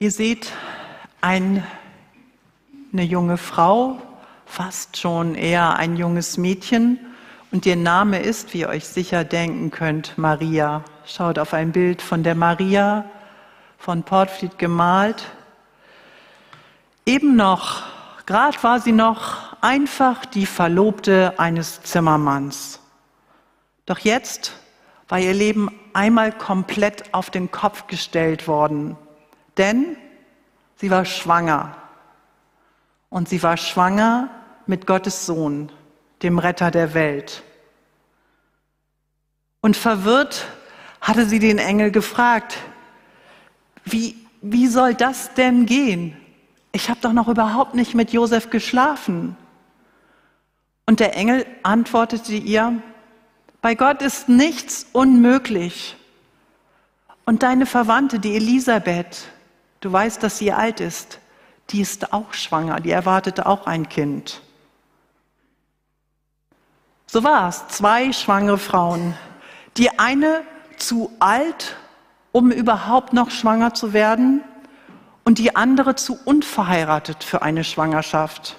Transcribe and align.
Ihr 0.00 0.12
seht 0.12 0.52
ein, 1.20 1.66
eine 2.92 3.02
junge 3.02 3.36
Frau, 3.36 4.00
fast 4.46 4.96
schon 4.96 5.34
eher 5.34 5.74
ein 5.74 5.96
junges 5.96 6.38
Mädchen. 6.38 7.00
Und 7.50 7.66
ihr 7.66 7.74
Name 7.74 8.20
ist, 8.20 8.54
wie 8.54 8.60
ihr 8.60 8.68
euch 8.68 8.86
sicher 8.86 9.24
denken 9.24 9.72
könnt, 9.72 10.16
Maria. 10.16 10.84
Schaut 11.04 11.40
auf 11.40 11.52
ein 11.52 11.72
Bild 11.72 12.00
von 12.00 12.22
der 12.22 12.36
Maria 12.36 13.06
von 13.76 14.04
Portfried 14.04 14.56
gemalt. 14.56 15.24
Eben 17.04 17.34
noch, 17.34 17.82
gerade 18.24 18.62
war 18.62 18.78
sie 18.78 18.92
noch 18.92 19.56
einfach 19.60 20.26
die 20.26 20.46
Verlobte 20.46 21.34
eines 21.38 21.82
Zimmermanns. 21.82 22.78
Doch 23.84 23.98
jetzt 23.98 24.52
war 25.08 25.18
ihr 25.18 25.34
Leben 25.34 25.72
einmal 25.92 26.30
komplett 26.30 27.12
auf 27.12 27.30
den 27.30 27.50
Kopf 27.50 27.88
gestellt 27.88 28.46
worden, 28.46 28.96
denn 29.58 29.96
sie 30.76 30.90
war 30.90 31.04
schwanger. 31.04 31.76
Und 33.10 33.28
sie 33.28 33.42
war 33.42 33.56
schwanger 33.56 34.30
mit 34.66 34.86
Gottes 34.86 35.26
Sohn, 35.26 35.72
dem 36.22 36.38
Retter 36.38 36.70
der 36.70 36.94
Welt. 36.94 37.42
Und 39.60 39.76
verwirrt 39.76 40.46
hatte 41.00 41.26
sie 41.26 41.38
den 41.38 41.58
Engel 41.58 41.90
gefragt, 41.90 42.58
wie, 43.84 44.16
wie 44.42 44.68
soll 44.68 44.94
das 44.94 45.34
denn 45.34 45.66
gehen? 45.66 46.16
Ich 46.72 46.90
habe 46.90 47.00
doch 47.00 47.12
noch 47.12 47.28
überhaupt 47.28 47.74
nicht 47.74 47.94
mit 47.94 48.12
Josef 48.12 48.50
geschlafen. 48.50 49.36
Und 50.86 51.00
der 51.00 51.16
Engel 51.16 51.46
antwortete 51.62 52.34
ihr, 52.34 52.82
bei 53.60 53.74
Gott 53.74 54.02
ist 54.02 54.28
nichts 54.28 54.86
unmöglich. 54.92 55.96
Und 57.24 57.42
deine 57.42 57.66
Verwandte, 57.66 58.20
die 58.20 58.36
Elisabeth, 58.36 59.28
du 59.80 59.92
weißt, 59.92 60.22
dass 60.22 60.38
sie 60.38 60.52
alt 60.52 60.80
ist, 60.80 61.18
die 61.70 61.80
ist 61.80 62.12
auch 62.12 62.32
schwanger, 62.32 62.80
die 62.80 62.90
erwartete 62.90 63.46
auch 63.46 63.66
ein 63.66 63.88
Kind. 63.88 64.40
So 67.06 67.24
war 67.24 67.48
es, 67.48 67.68
zwei 67.68 68.12
schwangere 68.12 68.58
Frauen. 68.58 69.14
Die 69.76 69.98
eine 69.98 70.42
zu 70.76 71.10
alt, 71.20 71.76
um 72.32 72.50
überhaupt 72.50 73.12
noch 73.12 73.30
schwanger 73.30 73.74
zu 73.74 73.92
werden, 73.92 74.42
und 75.28 75.36
die 75.36 75.56
andere 75.56 75.94
zu 75.94 76.18
unverheiratet 76.24 77.22
für 77.22 77.42
eine 77.42 77.62
Schwangerschaft. 77.62 78.56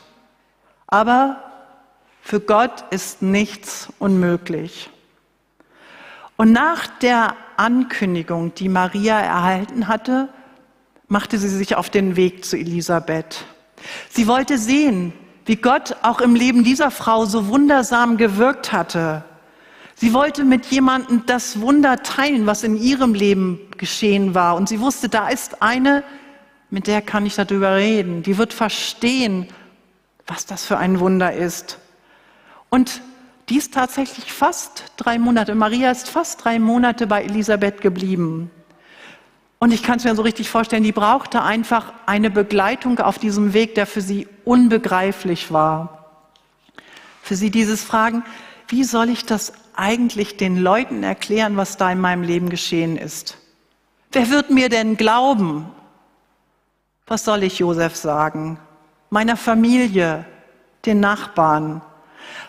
Aber 0.86 1.44
für 2.22 2.39
Gott 2.39 2.83
ist 2.92 3.23
nichts 3.23 3.92
unmöglich. 3.98 4.92
Und 6.38 6.52
nach 6.52 6.86
der 6.86 7.36
Ankündigung, 7.58 8.54
die 8.54 8.70
Maria 8.70 9.20
erhalten 9.20 9.88
hatte, 9.88 10.30
machte 11.09 11.38
sie 11.38 11.49
sich 11.49 11.75
auf 11.75 11.89
den 11.89 12.15
Weg 12.15 12.45
zu 12.45 12.57
Elisabeth. 12.57 13.45
Sie 14.09 14.27
wollte 14.27 14.57
sehen, 14.57 15.13
wie 15.45 15.55
Gott 15.55 15.97
auch 16.03 16.21
im 16.21 16.35
Leben 16.35 16.63
dieser 16.63 16.91
Frau 16.91 17.25
so 17.25 17.47
wundersam 17.47 18.17
gewirkt 18.17 18.71
hatte. 18.71 19.23
Sie 19.95 20.13
wollte 20.13 20.45
mit 20.45 20.67
jemandem 20.67 21.23
das 21.25 21.59
Wunder 21.59 22.03
teilen, 22.03 22.45
was 22.45 22.63
in 22.63 22.77
ihrem 22.77 23.13
Leben 23.13 23.59
geschehen 23.77 24.33
war. 24.33 24.55
Und 24.55 24.69
sie 24.69 24.80
wusste, 24.80 25.09
da 25.09 25.27
ist 25.27 25.61
eine, 25.61 26.03
mit 26.69 26.87
der 26.87 27.02
kann 27.02 27.25
ich 27.25 27.35
darüber 27.35 27.75
reden. 27.75 28.23
Die 28.23 28.37
wird 28.37 28.53
verstehen, 28.53 29.47
was 30.27 30.45
das 30.45 30.63
für 30.63 30.77
ein 30.77 30.99
Wunder 30.99 31.33
ist. 31.33 31.80
Und 32.69 33.02
die 33.49 33.57
ist 33.57 33.73
tatsächlich 33.73 34.31
fast 34.31 34.85
drei 34.95 35.17
Monate, 35.17 35.55
Maria 35.55 35.89
ist 35.89 36.07
fast 36.07 36.45
drei 36.45 36.59
Monate 36.59 37.07
bei 37.07 37.23
Elisabeth 37.23 37.81
geblieben. 37.81 38.52
Und 39.59 39.73
ich 39.73 39.83
kann 39.83 39.97
es 39.97 40.05
mir 40.05 40.15
so 40.15 40.21
richtig 40.21 40.49
vorstellen, 40.49 40.83
die 40.83 40.93
brauchte 40.93 41.43
einfach 41.43 41.93
eine 42.05 42.31
Begleitung 42.31 42.99
auf 42.99 43.19
diesem 43.19 43.53
Weg, 43.53 43.75
der 43.75 43.85
für 43.85 44.02
sie 44.02 44.27
unbegreiflich 44.45 45.52
war. 45.52 46.05
Für 47.21 47.35
sie 47.35 47.52
dieses 47.52 47.83
Fragen, 47.83 48.23
wie 48.69 48.86
soll 48.86 49.09
ich 49.09 49.25
das 49.25 49.52
eigentlich 49.75 50.37
den 50.37 50.58
Leuten 50.58 51.03
erklären, 51.03 51.58
was 51.58 51.75
da 51.75 51.92
in 51.92 51.99
meinem 51.99 52.23
Leben 52.23 52.49
geschehen 52.49 52.98
ist? 52.98 53.37
Wer 54.14 54.30
wird 54.30 54.49
mir 54.49 54.69
denn 54.69 54.95
glauben? 54.95 55.69
Was 57.05 57.25
soll 57.25 57.43
ich 57.43 57.59
Josef 57.59 57.95
sagen? 57.95 58.59
Meiner 59.09 59.36
Familie, 59.36 60.25
den 60.86 61.02
Nachbarn? 61.02 61.81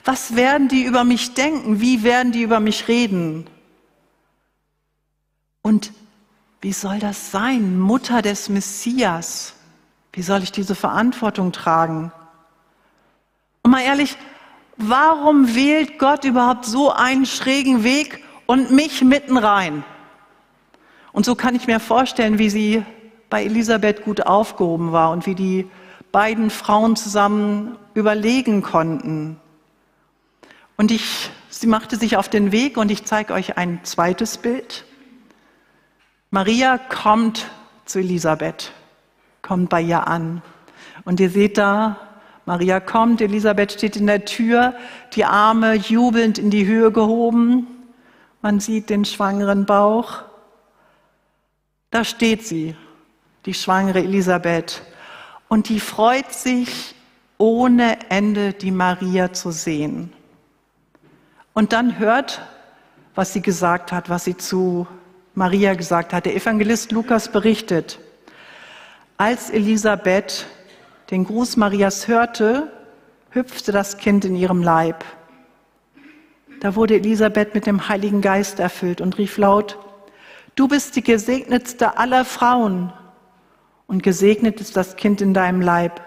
Was 0.05 0.37
werden 0.37 0.69
die 0.69 0.85
über 0.85 1.03
mich 1.03 1.35
denken? 1.35 1.81
Wie 1.81 2.05
werden 2.05 2.31
die 2.33 2.43
über 2.43 2.61
mich 2.61 2.87
reden? 2.87 3.49
Und 5.63 5.93
wie 6.61 6.73
soll 6.73 6.99
das 6.99 7.31
sein, 7.31 7.79
Mutter 7.79 8.21
des 8.21 8.49
Messias? 8.49 9.55
Wie 10.13 10.23
soll 10.23 10.43
ich 10.43 10.53
diese 10.53 10.75
Verantwortung 10.75 11.53
tragen? 11.53 12.13
Und 13.63 13.71
mal 13.71 13.83
ehrlich, 13.83 14.17
warum 14.77 15.55
wählt 15.55 15.99
Gott 15.99 16.25
überhaupt 16.25 16.67
so 16.67 16.93
einen 16.93 17.25
schrägen 17.25 17.83
Weg 17.83 18.23
und 18.47 18.73
mich 18.73 19.03
mitten 19.03 19.37
rein? 19.37 19.85
Und 21.13 21.25
so 21.25 21.35
kann 21.35 21.55
ich 21.55 21.67
mir 21.67 21.81
vorstellen, 21.81 22.39
wie 22.39 22.51
sie 22.51 22.85
bei 23.31 23.45
Elisabeth 23.45 24.05
gut 24.05 24.27
aufgehoben 24.27 24.93
war 24.93 25.13
und 25.13 25.27
wie 25.27 25.35
die 25.35 25.71
beiden 26.13 26.51
Frauen 26.51 26.97
zusammen 26.97 27.77
überlegen 27.95 28.63
konnten. 28.63 29.37
Und 30.77 30.91
ich, 30.91 31.31
sie 31.49 31.67
machte 31.67 31.97
sich 31.97 32.17
auf 32.17 32.29
den 32.29 32.53
Weg 32.53 32.77
und 32.77 32.91
ich 32.91 33.05
zeige 33.05 33.33
euch 33.33 33.57
ein 33.57 33.81
zweites 33.85 34.39
Bild. 34.39 34.85
Maria 36.31 36.79
kommt 36.79 37.51
zu 37.85 37.99
Elisabeth, 37.99 38.73
kommt 39.43 39.69
bei 39.69 39.83
ihr 39.83 40.07
an. 40.07 40.43
Und 41.05 41.21
ihr 41.21 41.31
seht 41.31 41.59
da, 41.59 41.97
Maria 42.47 42.81
kommt, 42.81 43.21
Elisabeth 43.21 43.73
steht 43.73 43.97
in 43.97 44.07
der 44.07 44.25
Tür, 44.25 44.75
die 45.15 45.25
Arme 45.25 45.75
jubelnd 45.75 46.39
in 46.39 46.51
die 46.51 46.67
Höhe 46.67 46.93
gehoben. 46.93 47.67
Man 48.43 48.61
sieht 48.61 48.91
den 48.91 49.05
schwangeren 49.05 49.67
Bauch. 49.67 50.23
Da 51.91 52.05
steht 52.05 52.47
sie, 52.47 52.77
die 53.47 53.55
schwangere 53.55 53.99
Elisabeth. 53.99 54.83
Und 55.49 55.69
die 55.69 55.81
freut 55.81 56.33
sich 56.33 56.95
ohne 57.39 58.11
Ende, 58.11 58.53
die 58.53 58.71
Maria 58.71 59.33
zu 59.33 59.51
sehen 59.51 60.13
und 61.61 61.73
dann 61.73 61.99
hört, 61.99 62.41
was 63.15 63.33
sie 63.33 63.43
gesagt 63.43 63.93
hat, 63.93 64.09
was 64.09 64.25
sie 64.25 64.37
zu 64.37 64.87
Maria 65.41 65.73
gesagt 65.73 66.13
hat. 66.13 66.27
Der 66.27 66.37
Evangelist 66.37 66.93
Lukas 66.93 67.33
berichtet, 67.33 67.99
als 69.17 69.49
Elisabeth 69.49 70.47
den 71.11 71.25
Gruß 71.25 71.57
Marias 71.57 72.09
hörte, 72.09 72.71
hüpfte 73.31 73.73
das 73.73 73.97
Kind 73.97 74.27
in 74.27 74.37
ihrem 74.37 74.63
Leib. 74.63 75.03
Da 76.61 76.77
wurde 76.77 76.97
Elisabeth 76.97 77.55
mit 77.55 77.65
dem 77.65 77.89
Heiligen 77.89 78.21
Geist 78.21 78.61
erfüllt 78.61 79.01
und 79.01 79.17
rief 79.17 79.39
laut, 79.39 79.79
Du 80.57 80.69
bist 80.69 80.95
die 80.95 81.03
gesegnetste 81.03 81.97
aller 81.97 82.27
Frauen 82.27 82.93
und 83.87 84.03
gesegnet 84.03 84.61
ist 84.61 84.77
das 84.77 84.97
Kind 84.97 85.23
in 85.23 85.33
deinem 85.33 85.63
Leib. 85.63 86.03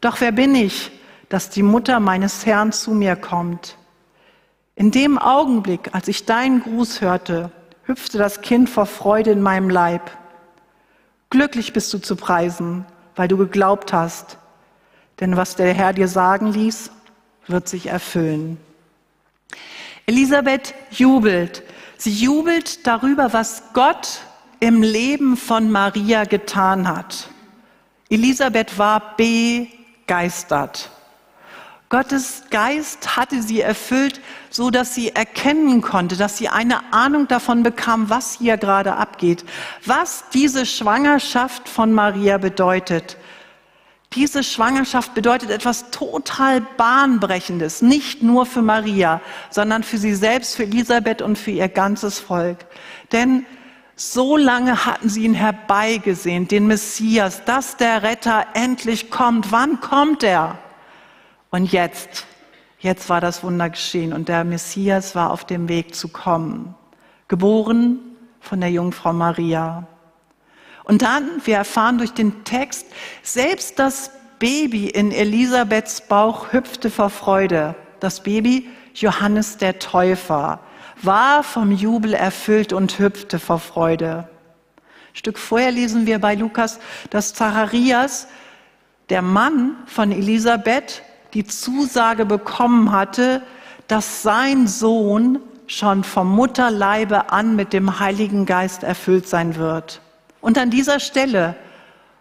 Doch 0.00 0.20
wer 0.20 0.30
bin 0.30 0.54
ich, 0.54 0.92
dass 1.28 1.50
die 1.50 1.64
Mutter 1.64 1.98
meines 1.98 2.46
Herrn 2.46 2.70
zu 2.70 2.92
mir 2.92 3.16
kommt? 3.16 3.76
In 4.76 4.92
dem 4.92 5.18
Augenblick, 5.18 5.92
als 5.92 6.06
ich 6.06 6.24
deinen 6.24 6.62
Gruß 6.62 7.00
hörte, 7.00 7.50
hüpfte 7.86 8.18
das 8.18 8.40
Kind 8.40 8.68
vor 8.68 8.86
Freude 8.86 9.30
in 9.30 9.42
meinem 9.42 9.70
Leib. 9.70 10.10
Glücklich 11.30 11.72
bist 11.72 11.92
du 11.92 11.98
zu 11.98 12.16
preisen, 12.16 12.84
weil 13.14 13.28
du 13.28 13.36
geglaubt 13.36 13.92
hast, 13.92 14.38
denn 15.20 15.36
was 15.36 15.56
der 15.56 15.72
Herr 15.72 15.92
dir 15.92 16.08
sagen 16.08 16.52
ließ, 16.52 16.90
wird 17.46 17.68
sich 17.68 17.86
erfüllen. 17.86 18.58
Elisabeth 20.06 20.74
jubelt. 20.90 21.62
Sie 21.96 22.12
jubelt 22.12 22.86
darüber, 22.86 23.32
was 23.32 23.62
Gott 23.72 24.20
im 24.60 24.82
Leben 24.82 25.36
von 25.36 25.70
Maria 25.70 26.24
getan 26.24 26.88
hat. 26.88 27.28
Elisabeth 28.08 28.78
war 28.78 29.16
begeistert. 29.16 30.90
Gottes 31.88 32.42
Geist 32.50 33.16
hatte 33.16 33.42
sie 33.42 33.60
erfüllt, 33.60 34.20
so 34.50 34.70
dass 34.70 34.94
sie 34.94 35.14
erkennen 35.14 35.82
konnte, 35.82 36.16
dass 36.16 36.36
sie 36.36 36.48
eine 36.48 36.92
Ahnung 36.92 37.28
davon 37.28 37.62
bekam, 37.62 38.10
was 38.10 38.38
hier 38.38 38.56
gerade 38.56 38.96
abgeht, 38.96 39.44
was 39.84 40.24
diese 40.34 40.66
Schwangerschaft 40.66 41.68
von 41.68 41.92
Maria 41.92 42.38
bedeutet. 42.38 43.16
Diese 44.14 44.42
Schwangerschaft 44.42 45.14
bedeutet 45.14 45.50
etwas 45.50 45.90
total 45.90 46.60
Bahnbrechendes, 46.76 47.82
nicht 47.82 48.22
nur 48.22 48.46
für 48.46 48.62
Maria, 48.62 49.20
sondern 49.50 49.84
für 49.84 49.98
sie 49.98 50.14
selbst, 50.14 50.56
für 50.56 50.64
Elisabeth 50.64 51.22
und 51.22 51.38
für 51.38 51.50
ihr 51.52 51.68
ganzes 51.68 52.18
Volk. 52.18 52.66
Denn 53.12 53.46
so 53.94 54.36
lange 54.36 54.86
hatten 54.86 55.08
sie 55.08 55.24
ihn 55.24 55.34
herbeigesehen, 55.34 56.48
den 56.48 56.66
Messias, 56.66 57.44
dass 57.44 57.76
der 57.76 58.02
Retter 58.02 58.46
endlich 58.54 59.10
kommt. 59.10 59.52
Wann 59.52 59.80
kommt 59.80 60.22
er? 60.22 60.58
Und 61.56 61.72
jetzt, 61.72 62.26
jetzt 62.80 63.08
war 63.08 63.22
das 63.22 63.42
Wunder 63.42 63.70
geschehen 63.70 64.12
und 64.12 64.28
der 64.28 64.44
Messias 64.44 65.14
war 65.14 65.30
auf 65.30 65.46
dem 65.46 65.70
Weg 65.70 65.94
zu 65.94 66.08
kommen, 66.08 66.74
geboren 67.28 67.98
von 68.40 68.60
der 68.60 68.70
Jungfrau 68.70 69.14
Maria. 69.14 69.86
Und 70.84 71.00
dann, 71.00 71.40
wir 71.46 71.56
erfahren 71.56 71.96
durch 71.96 72.12
den 72.12 72.44
Text, 72.44 72.84
selbst 73.22 73.78
das 73.78 74.10
Baby 74.38 74.90
in 74.90 75.12
Elisabeths 75.12 76.02
Bauch 76.02 76.52
hüpfte 76.52 76.90
vor 76.90 77.08
Freude. 77.08 77.74
Das 78.00 78.22
Baby, 78.22 78.68
Johannes 78.92 79.56
der 79.56 79.78
Täufer, 79.78 80.60
war 81.00 81.42
vom 81.42 81.72
Jubel 81.72 82.12
erfüllt 82.12 82.74
und 82.74 82.98
hüpfte 82.98 83.38
vor 83.38 83.60
Freude. 83.60 84.28
Ein 85.08 85.16
Stück 85.16 85.38
vorher 85.38 85.70
lesen 85.70 86.04
wir 86.04 86.18
bei 86.18 86.34
Lukas, 86.34 86.80
dass 87.08 87.32
Zacharias, 87.32 88.28
der 89.08 89.22
Mann 89.22 89.74
von 89.86 90.12
Elisabeth, 90.12 91.02
die 91.34 91.44
Zusage 91.44 92.24
bekommen 92.24 92.92
hatte, 92.92 93.42
dass 93.88 94.22
sein 94.22 94.66
Sohn 94.66 95.38
schon 95.66 96.04
vom 96.04 96.34
Mutterleibe 96.34 97.30
an 97.30 97.56
mit 97.56 97.72
dem 97.72 97.98
Heiligen 97.98 98.46
Geist 98.46 98.82
erfüllt 98.82 99.28
sein 99.28 99.56
wird. 99.56 100.00
Und 100.40 100.58
an 100.58 100.70
dieser 100.70 101.00
Stelle, 101.00 101.56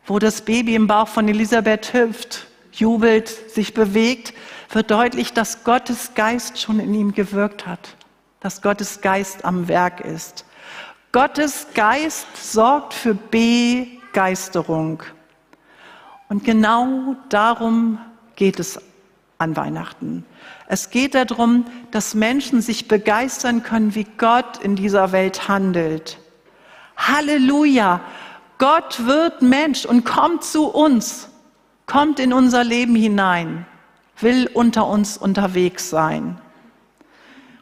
wo 0.05 0.19
das 0.19 0.41
Baby 0.41 0.75
im 0.75 0.87
Bauch 0.87 1.07
von 1.07 1.27
Elisabeth 1.27 1.93
hüpft, 1.93 2.47
jubelt, 2.71 3.27
sich 3.27 3.73
bewegt, 3.73 4.33
wird 4.71 4.91
deutlich, 4.91 5.33
dass 5.33 5.63
Gottes 5.63 6.11
Geist 6.15 6.59
schon 6.59 6.79
in 6.79 6.93
ihm 6.93 7.13
gewirkt 7.13 7.65
hat, 7.65 7.95
dass 8.39 8.61
Gottes 8.61 9.01
Geist 9.01 9.45
am 9.45 9.67
Werk 9.67 10.01
ist. 10.01 10.45
Gottes 11.11 11.67
Geist 11.73 12.27
sorgt 12.35 12.93
für 12.93 13.13
Begeisterung. 13.13 15.01
Und 16.27 16.43
genau 16.43 17.15
darum 17.29 17.99
geht 18.35 18.59
es 18.59 18.81
an 19.37 19.55
Weihnachten. 19.55 20.25
Es 20.67 20.89
geht 20.89 21.15
darum, 21.15 21.65
dass 21.91 22.15
Menschen 22.15 22.61
sich 22.61 22.87
begeistern 22.87 23.63
können, 23.63 23.95
wie 23.95 24.07
Gott 24.17 24.57
in 24.57 24.75
dieser 24.75 25.11
Welt 25.11 25.47
handelt. 25.47 26.17
Halleluja! 26.97 28.01
Gott 28.57 29.05
wird 29.05 29.41
Mensch 29.41 29.85
und 29.85 30.05
kommt 30.05 30.45
zu 30.45 30.67
uns, 30.67 31.27
kommt 31.85 32.21
in 32.21 32.31
unser 32.31 32.63
Leben 32.63 32.95
hinein, 32.95 33.65
will 34.21 34.49
unter 34.53 34.87
uns 34.87 35.17
unterwegs 35.17 35.89
sein. 35.89 36.39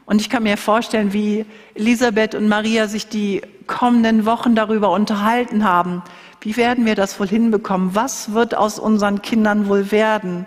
Und 0.06 0.22
ich 0.22 0.30
kann 0.30 0.44
mir 0.44 0.58
vorstellen, 0.58 1.14
wie 1.14 1.46
Elisabeth 1.74 2.36
und 2.36 2.48
Maria 2.48 2.88
sich 2.88 3.08
die 3.08 3.42
kommenden 3.66 4.26
Wochen 4.26 4.54
darüber 4.54 4.92
unterhalten 4.92 5.64
haben. 5.64 6.04
Wie 6.42 6.58
werden 6.58 6.86
wir 6.86 6.96
das 6.96 7.20
wohl 7.20 7.28
hinbekommen? 7.28 7.96
Was 7.96 8.34
wird 8.34 8.54
aus 8.54 8.78
unseren 8.78 9.22
Kindern 9.22 9.68
wohl 9.70 9.92
werden? 9.92 10.46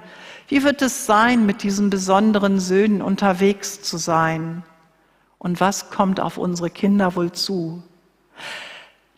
Wie 0.49 0.63
wird 0.63 0.83
es 0.83 1.07
sein, 1.07 1.47
mit 1.47 1.63
diesen 1.63 1.91
besonderen 1.91 2.61
Söhnen 2.61 3.03
unterwegs 3.03 3.83
zu 3.83 3.97
sein? 3.97 4.63
Und 5.39 5.61
was 5.61 5.91
kommt 5.91 6.21
auf 6.21 6.39
unsere 6.39 6.71
Kinder 6.71 7.17
wohl 7.17 7.33
zu? 7.33 7.83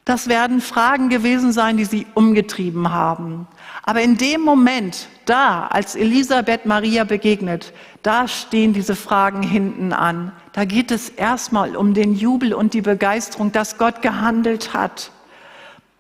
Das 0.05 0.29
werden 0.29 0.63
Fragen 0.63 1.11
gewesen 1.11 1.53
sein, 1.53 1.77
die 1.77 1.85
sie 1.85 2.07
umgetrieben 2.15 2.91
haben. 2.91 3.47
Aber 3.83 4.01
in 4.01 4.17
dem 4.17 4.41
Moment, 4.41 5.09
da, 5.27 5.67
als 5.67 5.95
Elisabeth 5.97 6.65
Maria 6.65 7.05
begegnet, 7.05 7.75
da 8.03 8.27
stehen 8.27 8.73
diese 8.73 8.97
Fragen 8.97 9.43
hinten 9.43 9.93
an. 9.93 10.33
Da 10.55 10.65
geht 10.65 10.91
es 10.91 11.11
erstmal 11.11 11.77
um 11.77 11.93
den 11.93 12.15
Jubel 12.15 12.55
und 12.55 12.73
die 12.73 12.81
Begeisterung, 12.81 13.53
dass 13.53 13.77
Gott 13.77 14.01
gehandelt 14.01 14.73
hat. 14.73 15.13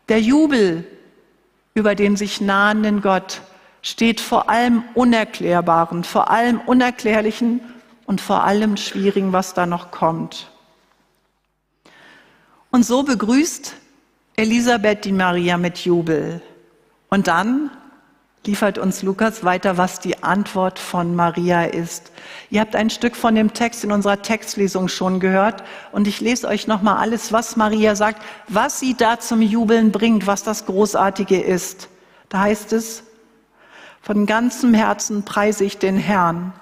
Der 0.08 0.22
Jubel 0.22 0.86
über 1.74 1.94
den 1.94 2.16
sich 2.16 2.40
nahenden 2.40 3.02
Gott, 3.02 3.42
steht 3.82 4.20
vor 4.20 4.48
allem 4.48 4.84
Unerklärbaren, 4.94 6.04
vor 6.04 6.30
allem 6.30 6.60
Unerklärlichen 6.60 7.60
und 8.06 8.20
vor 8.20 8.44
allem 8.44 8.76
Schwierigen, 8.76 9.32
was 9.32 9.54
da 9.54 9.66
noch 9.66 9.90
kommt. 9.90 10.50
Und 12.70 12.84
so 12.84 13.02
begrüßt 13.02 13.74
Elisabeth 14.36 15.04
die 15.04 15.12
Maria 15.12 15.56
mit 15.56 15.78
Jubel. 15.78 16.40
Und 17.08 17.26
dann 17.26 17.70
liefert 18.46 18.78
uns 18.78 19.02
Lukas 19.02 19.44
weiter, 19.44 19.76
was 19.76 20.00
die 20.00 20.22
Antwort 20.22 20.78
von 20.78 21.14
Maria 21.14 21.64
ist. 21.64 22.12
Ihr 22.50 22.60
habt 22.60 22.76
ein 22.76 22.88
Stück 22.88 23.14
von 23.14 23.34
dem 23.34 23.52
Text 23.52 23.84
in 23.84 23.92
unserer 23.92 24.22
Textlesung 24.22 24.88
schon 24.88 25.20
gehört 25.20 25.64
und 25.92 26.06
ich 26.06 26.20
lese 26.20 26.48
euch 26.48 26.66
nochmal 26.66 26.96
alles, 26.96 27.32
was 27.32 27.56
Maria 27.56 27.94
sagt, 27.94 28.22
was 28.48 28.80
sie 28.80 28.94
da 28.94 29.18
zum 29.18 29.42
Jubeln 29.42 29.92
bringt, 29.92 30.26
was 30.26 30.44
das 30.44 30.64
Großartige 30.66 31.40
ist. 31.40 31.88
Da 32.28 32.40
heißt 32.40 32.72
es, 32.72 33.02
von 34.08 34.24
ganzem 34.24 34.72
Herzen 34.72 35.22
preise 35.22 35.66
ich 35.66 35.76
den 35.76 35.98
Herrn. 35.98 36.54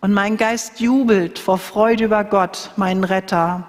Und 0.00 0.12
mein 0.12 0.36
Geist 0.36 0.80
jubelt 0.80 1.38
vor 1.38 1.58
Freude 1.58 2.06
über 2.06 2.24
Gott, 2.24 2.72
meinen 2.74 3.04
Retter. 3.04 3.68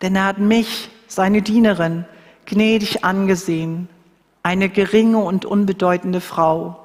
Denn 0.00 0.16
er 0.16 0.24
hat 0.24 0.38
mich, 0.38 0.90
seine 1.06 1.42
Dienerin, 1.42 2.06
gnädig 2.46 3.04
angesehen, 3.04 3.90
eine 4.42 4.70
geringe 4.70 5.18
und 5.18 5.44
unbedeutende 5.44 6.22
Frau. 6.22 6.80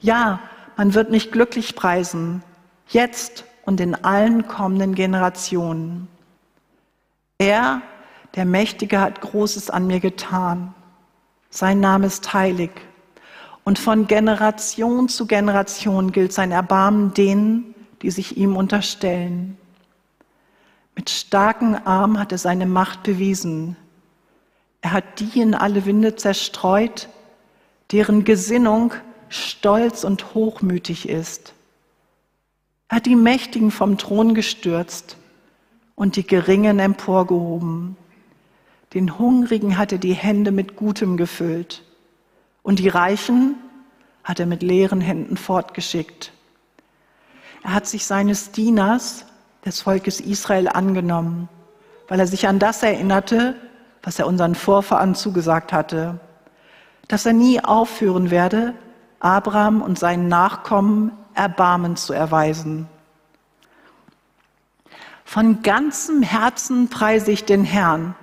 Ja, 0.00 0.40
man 0.78 0.94
wird 0.94 1.10
mich 1.10 1.30
glücklich 1.30 1.76
preisen, 1.76 2.42
jetzt 2.88 3.44
und 3.66 3.82
in 3.82 3.94
allen 3.94 4.48
kommenden 4.48 4.94
Generationen. 4.94 6.08
Er, 7.36 7.82
der 8.34 8.46
Mächtige, 8.46 8.98
hat 8.98 9.20
Großes 9.20 9.68
an 9.68 9.86
mir 9.86 10.00
getan. 10.00 10.72
Sein 11.50 11.80
Name 11.80 12.06
ist 12.06 12.32
heilig. 12.32 12.70
Und 13.64 13.78
von 13.78 14.06
Generation 14.06 15.08
zu 15.08 15.26
Generation 15.26 16.12
gilt 16.12 16.32
sein 16.32 16.50
Erbarmen 16.50 17.14
denen, 17.14 17.74
die 18.02 18.10
sich 18.10 18.36
ihm 18.36 18.56
unterstellen. 18.56 19.58
Mit 20.96 21.10
starken 21.10 21.74
Arm 21.74 22.18
hat 22.18 22.32
er 22.32 22.38
seine 22.38 22.66
Macht 22.66 23.02
bewiesen. 23.02 23.76
Er 24.80 24.92
hat 24.92 25.20
die 25.20 25.40
in 25.40 25.54
alle 25.54 25.84
Winde 25.84 26.16
zerstreut, 26.16 27.08
deren 27.92 28.24
Gesinnung 28.24 28.94
stolz 29.28 30.04
und 30.04 30.34
hochmütig 30.34 31.08
ist. 31.08 31.54
Er 32.88 32.96
hat 32.96 33.06
die 33.06 33.16
Mächtigen 33.16 33.70
vom 33.70 33.98
Thron 33.98 34.34
gestürzt 34.34 35.16
und 35.94 36.16
die 36.16 36.26
Geringen 36.26 36.78
emporgehoben. 36.78 37.96
Den 38.94 39.18
Hungrigen 39.18 39.78
hat 39.78 39.92
er 39.92 39.98
die 39.98 40.14
Hände 40.14 40.50
mit 40.50 40.76
Gutem 40.76 41.16
gefüllt 41.16 41.84
und 42.62 42.78
die 42.78 42.88
Reichen 42.88 43.56
hat 44.24 44.40
er 44.40 44.46
mit 44.46 44.62
leeren 44.62 45.00
Händen 45.00 45.36
fortgeschickt. 45.36 46.32
Er 47.62 47.74
hat 47.74 47.86
sich 47.86 48.06
seines 48.06 48.52
Dieners, 48.52 49.26
des 49.64 49.82
Volkes 49.82 50.20
Israel, 50.20 50.68
angenommen, 50.68 51.48
weil 52.08 52.20
er 52.20 52.26
sich 52.26 52.48
an 52.48 52.58
das 52.58 52.82
erinnerte, 52.82 53.54
was 54.02 54.18
er 54.18 54.26
unseren 54.26 54.54
Vorfahren 54.54 55.14
zugesagt 55.14 55.72
hatte, 55.72 56.18
dass 57.08 57.26
er 57.26 57.34
nie 57.34 57.62
aufhören 57.62 58.30
werde, 58.30 58.74
Abraham 59.18 59.82
und 59.82 59.98
seinen 59.98 60.28
Nachkommen 60.28 61.12
Erbarmen 61.34 61.96
zu 61.96 62.12
erweisen. 62.12 62.88
Von 65.24 65.62
ganzem 65.62 66.22
Herzen 66.22 66.88
preise 66.88 67.30
ich 67.30 67.44
den 67.44 67.64
Herrn 67.64 68.14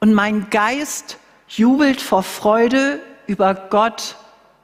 und 0.00 0.12
mein 0.12 0.50
Geist 0.50 1.18
jubelt 1.48 2.00
vor 2.00 2.22
Freude 2.22 3.00
über 3.26 3.54
Gott, 3.54 4.16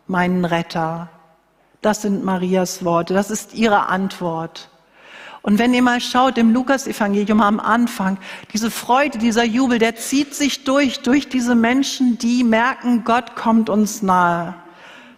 meinen 0.07 0.45
Retter. 0.45 1.09
Das 1.81 2.03
sind 2.03 2.25
Marias 2.25 2.85
Worte, 2.85 3.15
das 3.15 3.31
ist 3.31 3.55
ihre 3.55 3.87
Antwort. 3.87 4.71
Und 5.43 5.59
wenn 5.59 5.73
ihr 5.73 5.83
mal 5.83 6.01
schaut 6.01 6.37
im 6.37 6.53
Lukas-Evangelium 6.53 7.41
am 7.41 7.61
Anfang, 7.61 8.19
diese 8.53 8.71
Freude, 8.71 9.19
dieser 9.19 9.45
Jubel, 9.45 9.79
der 9.79 9.97
zieht 9.97 10.35
sich 10.35 10.65
durch, 10.65 11.01
durch 11.01 11.29
diese 11.29 11.55
Menschen, 11.55 12.19
die 12.19 12.45
merken, 12.45 13.05
Gott 13.05 13.37
kommt 13.37 13.71
uns 13.71 14.03
nahe. 14.03 14.55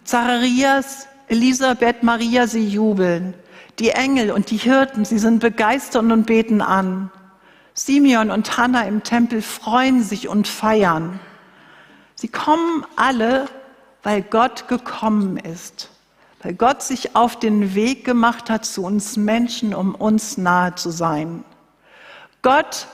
Zacharias, 0.05 1.09
Elisabeth, 1.29 2.03
Maria, 2.03 2.47
sie 2.47 2.67
jubeln. 2.67 3.35
Die 3.79 3.91
Engel 3.91 4.31
und 4.31 4.51
die 4.51 4.59
Hirten, 4.59 5.05
sie 5.05 5.19
sind 5.19 5.41
begeistert 5.41 6.03
und 6.03 6.27
beten 6.27 6.61
an. 6.61 7.11
Simeon 7.73 8.31
und 8.31 8.59
Hannah 8.59 8.83
im 8.83 9.03
Tempel 9.03 9.41
freuen 9.41 10.03
sich 10.03 10.29
und 10.29 10.47
feiern. 10.47 11.19
Sie 12.21 12.29
kommen 12.29 12.85
alle, 12.97 13.47
weil 14.03 14.21
Gott 14.21 14.69
gekommen 14.69 15.39
ist, 15.39 15.89
weil 16.43 16.53
Gott 16.53 16.83
sich 16.83 17.17
auf 17.17 17.39
den 17.39 17.75
Weg 17.75 18.05
gemacht 18.05 18.51
hat 18.51 18.67
zu 18.67 18.85
uns 18.85 19.17
Menschen, 19.17 19.75
um 19.75 19.95
uns 19.95 20.37
nahe 20.37 20.75
zu 20.75 20.91
sein. 20.91 21.45
Gott 22.43 22.89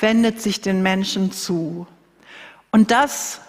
wendet 0.00 0.42
sich 0.42 0.62
den 0.62 0.82
Menschen 0.82 1.30
zu. 1.30 1.86
Und 2.72 2.90
das 2.90 3.40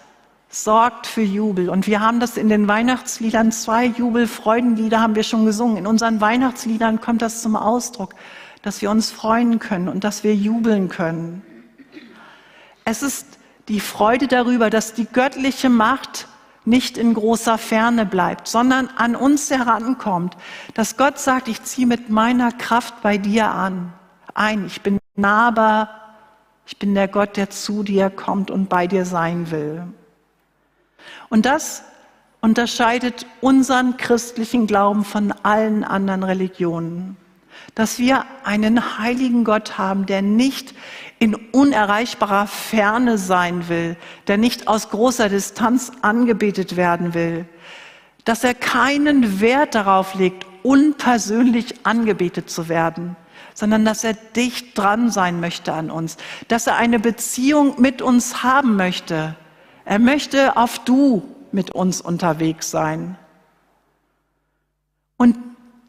sorgt 0.50 1.08
für 1.08 1.22
Jubel. 1.22 1.68
Und 1.68 1.88
wir 1.88 1.98
haben 1.98 2.20
das 2.20 2.36
in 2.36 2.48
den 2.48 2.68
Weihnachtsliedern, 2.68 3.50
zwei 3.50 3.86
Jubelfreudenlieder 3.86 5.00
haben 5.00 5.16
wir 5.16 5.24
schon 5.24 5.44
gesungen. 5.44 5.78
In 5.78 5.88
unseren 5.88 6.20
Weihnachtsliedern 6.20 7.00
kommt 7.00 7.22
das 7.22 7.42
zum 7.42 7.56
Ausdruck, 7.56 8.14
dass 8.62 8.82
wir 8.82 8.90
uns 8.92 9.10
freuen 9.10 9.58
können 9.58 9.88
und 9.88 10.04
dass 10.04 10.22
wir 10.22 10.36
jubeln 10.36 10.88
können. 10.88 11.42
Es 12.84 13.02
ist 13.02 13.27
die 13.68 13.80
Freude 13.80 14.26
darüber, 14.26 14.70
dass 14.70 14.94
die 14.94 15.06
göttliche 15.06 15.68
Macht 15.68 16.26
nicht 16.64 16.98
in 16.98 17.14
großer 17.14 17.56
Ferne 17.56 18.04
bleibt, 18.04 18.48
sondern 18.48 18.88
an 18.96 19.16
uns 19.16 19.50
herankommt, 19.50 20.36
dass 20.74 20.96
Gott 20.96 21.18
sagt, 21.18 21.48
ich 21.48 21.62
ziehe 21.62 21.86
mit 21.86 22.10
meiner 22.10 22.52
Kraft 22.52 23.00
bei 23.02 23.16
dir 23.18 23.50
an, 23.50 23.92
ein, 24.34 24.66
ich 24.66 24.82
bin 24.82 24.98
nahbar 25.16 25.98
Ich 26.66 26.78
bin 26.78 26.94
der 26.94 27.08
Gott, 27.08 27.38
der 27.38 27.48
zu 27.48 27.82
dir 27.82 28.10
kommt 28.10 28.50
und 28.50 28.68
bei 28.68 28.86
dir 28.86 29.06
sein 29.06 29.50
will. 29.50 29.84
Und 31.30 31.46
das 31.46 31.82
unterscheidet 32.42 33.24
unseren 33.40 33.96
christlichen 33.96 34.66
Glauben 34.66 35.04
von 35.06 35.32
allen 35.42 35.82
anderen 35.82 36.22
Religionen. 36.22 37.16
Dass 37.74 37.98
wir 37.98 38.26
einen 38.44 38.98
heiligen 38.98 39.44
Gott 39.44 39.78
haben, 39.78 40.04
der 40.04 40.20
nicht 40.20 40.74
in 41.18 41.34
unerreichbarer 41.34 42.46
Ferne 42.46 43.18
sein 43.18 43.68
will, 43.68 43.96
der 44.26 44.36
nicht 44.36 44.68
aus 44.68 44.90
großer 44.90 45.28
Distanz 45.28 45.92
angebetet 46.02 46.76
werden 46.76 47.14
will, 47.14 47.46
dass 48.24 48.44
er 48.44 48.54
keinen 48.54 49.40
Wert 49.40 49.74
darauf 49.74 50.14
legt, 50.14 50.46
unpersönlich 50.62 51.86
angebetet 51.86 52.50
zu 52.50 52.68
werden, 52.68 53.16
sondern 53.54 53.84
dass 53.84 54.04
er 54.04 54.14
dicht 54.14 54.76
dran 54.76 55.10
sein 55.10 55.40
möchte 55.40 55.72
an 55.72 55.90
uns, 55.90 56.16
dass 56.48 56.66
er 56.66 56.76
eine 56.76 56.98
Beziehung 56.98 57.80
mit 57.80 58.02
uns 58.02 58.42
haben 58.42 58.76
möchte. 58.76 59.34
Er 59.84 59.98
möchte 59.98 60.56
auf 60.56 60.78
Du 60.80 61.22
mit 61.52 61.70
uns 61.70 62.00
unterwegs 62.00 62.70
sein. 62.70 63.16
Und 65.16 65.36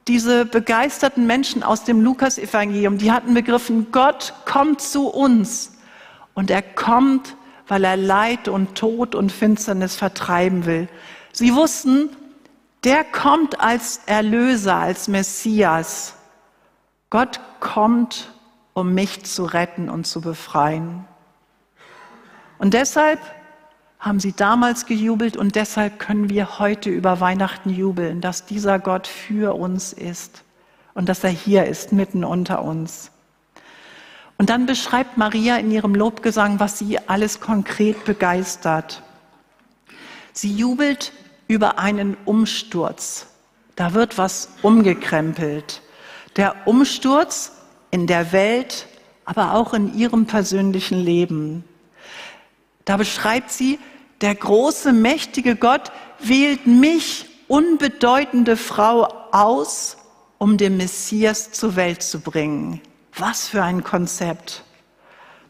diese 0.09 0.43
begeisterten 0.43 1.27
Menschen 1.27 1.61
aus 1.61 1.83
dem 1.83 2.01
Lukasevangelium, 2.01 2.97
die 2.97 3.11
hatten 3.11 3.35
begriffen, 3.35 3.91
Gott 3.91 4.33
kommt 4.43 4.81
zu 4.81 5.07
uns. 5.07 5.77
Und 6.33 6.49
er 6.49 6.63
kommt, 6.63 7.37
weil 7.67 7.83
er 7.83 7.95
Leid 7.95 8.47
und 8.47 8.73
Tod 8.75 9.13
und 9.13 9.31
Finsternis 9.31 9.95
vertreiben 9.95 10.65
will. 10.65 10.89
Sie 11.31 11.53
wussten, 11.53 12.09
der 12.83 13.03
kommt 13.03 13.61
als 13.61 14.01
Erlöser, 14.07 14.75
als 14.75 15.07
Messias. 15.07 16.15
Gott 17.11 17.39
kommt, 17.59 18.33
um 18.73 18.93
mich 18.95 19.25
zu 19.25 19.45
retten 19.45 19.89
und 19.89 20.07
zu 20.07 20.21
befreien. 20.21 21.05
Und 22.57 22.73
deshalb 22.73 23.19
haben 23.99 24.19
sie 24.19 24.31
damals 24.31 24.85
gejubelt 24.85 25.35
und 25.35 25.55
deshalb 25.55 25.99
können 25.99 26.29
wir 26.29 26.57
heute 26.59 26.89
über 26.89 27.19
Weihnachten 27.19 27.69
jubeln, 27.69 28.21
dass 28.21 28.45
dieser 28.45 28.79
Gott 28.79 29.07
für 29.07 29.55
uns 29.55 29.91
ist 29.91 30.43
und 30.93 31.09
dass 31.09 31.23
er 31.23 31.29
hier 31.29 31.65
ist, 31.65 31.91
mitten 31.91 32.23
unter 32.23 32.63
uns. 32.63 33.11
Und 34.37 34.49
dann 34.49 34.65
beschreibt 34.65 35.17
Maria 35.17 35.57
in 35.57 35.69
ihrem 35.69 35.93
Lobgesang, 35.95 36.61
was 36.61 36.79
sie 36.79 36.97
alles 37.09 37.41
konkret 37.41 38.05
begeistert. 38.05 39.03
Sie 40.31 40.53
jubelt 40.53 41.11
über 41.49 41.77
einen 41.77 42.15
Umsturz. 42.23 43.27
Da 43.75 43.93
wird 43.93 44.17
was 44.17 44.49
umgekrempelt. 44.61 45.81
Der 46.37 46.55
Umsturz 46.65 47.51
in 47.91 48.07
der 48.07 48.31
Welt, 48.31 48.87
aber 49.25 49.55
auch 49.55 49.73
in 49.73 49.93
ihrem 49.93 50.25
persönlichen 50.25 50.99
Leben. 50.99 51.65
Da 52.85 52.97
beschreibt 52.97 53.51
sie, 53.51 53.79
der 54.21 54.35
große, 54.35 54.91
mächtige 54.91 55.55
Gott 55.55 55.91
wählt 56.19 56.67
mich, 56.67 57.25
unbedeutende 57.47 58.57
Frau, 58.57 59.07
aus, 59.31 59.97
um 60.37 60.57
den 60.57 60.77
Messias 60.77 61.51
zur 61.51 61.75
Welt 61.75 62.01
zu 62.03 62.19
bringen. 62.19 62.81
Was 63.15 63.47
für 63.47 63.63
ein 63.63 63.83
Konzept. 63.83 64.63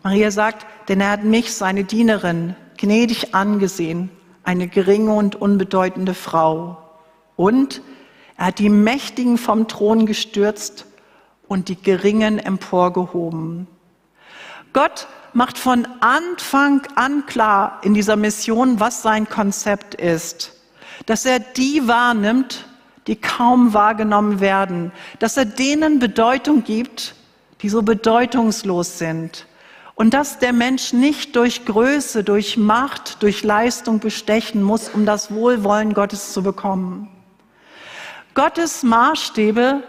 Maria 0.03 0.31
sagt, 0.31 0.65
denn 0.87 1.01
er 1.01 1.11
hat 1.11 1.23
mich, 1.23 1.53
seine 1.53 1.83
Dienerin, 1.83 2.55
gnädig 2.77 3.35
angesehen, 3.35 4.09
eine 4.43 4.67
geringe 4.67 5.13
und 5.13 5.35
unbedeutende 5.35 6.13
Frau. 6.13 6.77
Und 7.35 7.81
er 8.37 8.47
hat 8.47 8.59
die 8.59 8.69
Mächtigen 8.69 9.37
vom 9.37 9.67
Thron 9.67 10.05
gestürzt 10.05 10.85
und 11.47 11.67
die 11.67 11.81
Geringen 11.81 12.39
emporgehoben. 12.39 13.67
Gott 14.73 15.07
macht 15.33 15.57
von 15.57 15.87
Anfang 15.99 16.81
an 16.95 17.25
klar 17.25 17.79
in 17.83 17.93
dieser 17.93 18.15
Mission, 18.15 18.79
was 18.79 19.01
sein 19.01 19.27
Konzept 19.27 19.95
ist. 19.95 20.53
Dass 21.05 21.25
er 21.25 21.39
die 21.39 21.87
wahrnimmt, 21.87 22.65
die 23.07 23.15
kaum 23.15 23.73
wahrgenommen 23.73 24.39
werden. 24.39 24.91
Dass 25.19 25.37
er 25.37 25.45
denen 25.45 25.99
Bedeutung 25.99 26.63
gibt, 26.63 27.15
die 27.61 27.69
so 27.69 27.81
bedeutungslos 27.81 28.97
sind. 28.97 29.47
Und 29.95 30.13
dass 30.13 30.39
der 30.39 30.53
Mensch 30.53 30.93
nicht 30.93 31.35
durch 31.35 31.65
Größe, 31.65 32.23
durch 32.23 32.55
Macht, 32.55 33.21
durch 33.21 33.43
Leistung 33.43 33.99
bestechen 33.99 34.63
muss, 34.63 34.87
um 34.89 35.05
das 35.05 35.33
Wohlwollen 35.33 35.93
Gottes 35.93 36.31
zu 36.31 36.41
bekommen. 36.41 37.09
Gottes 38.33 38.83
Maßstäbe 38.83 39.83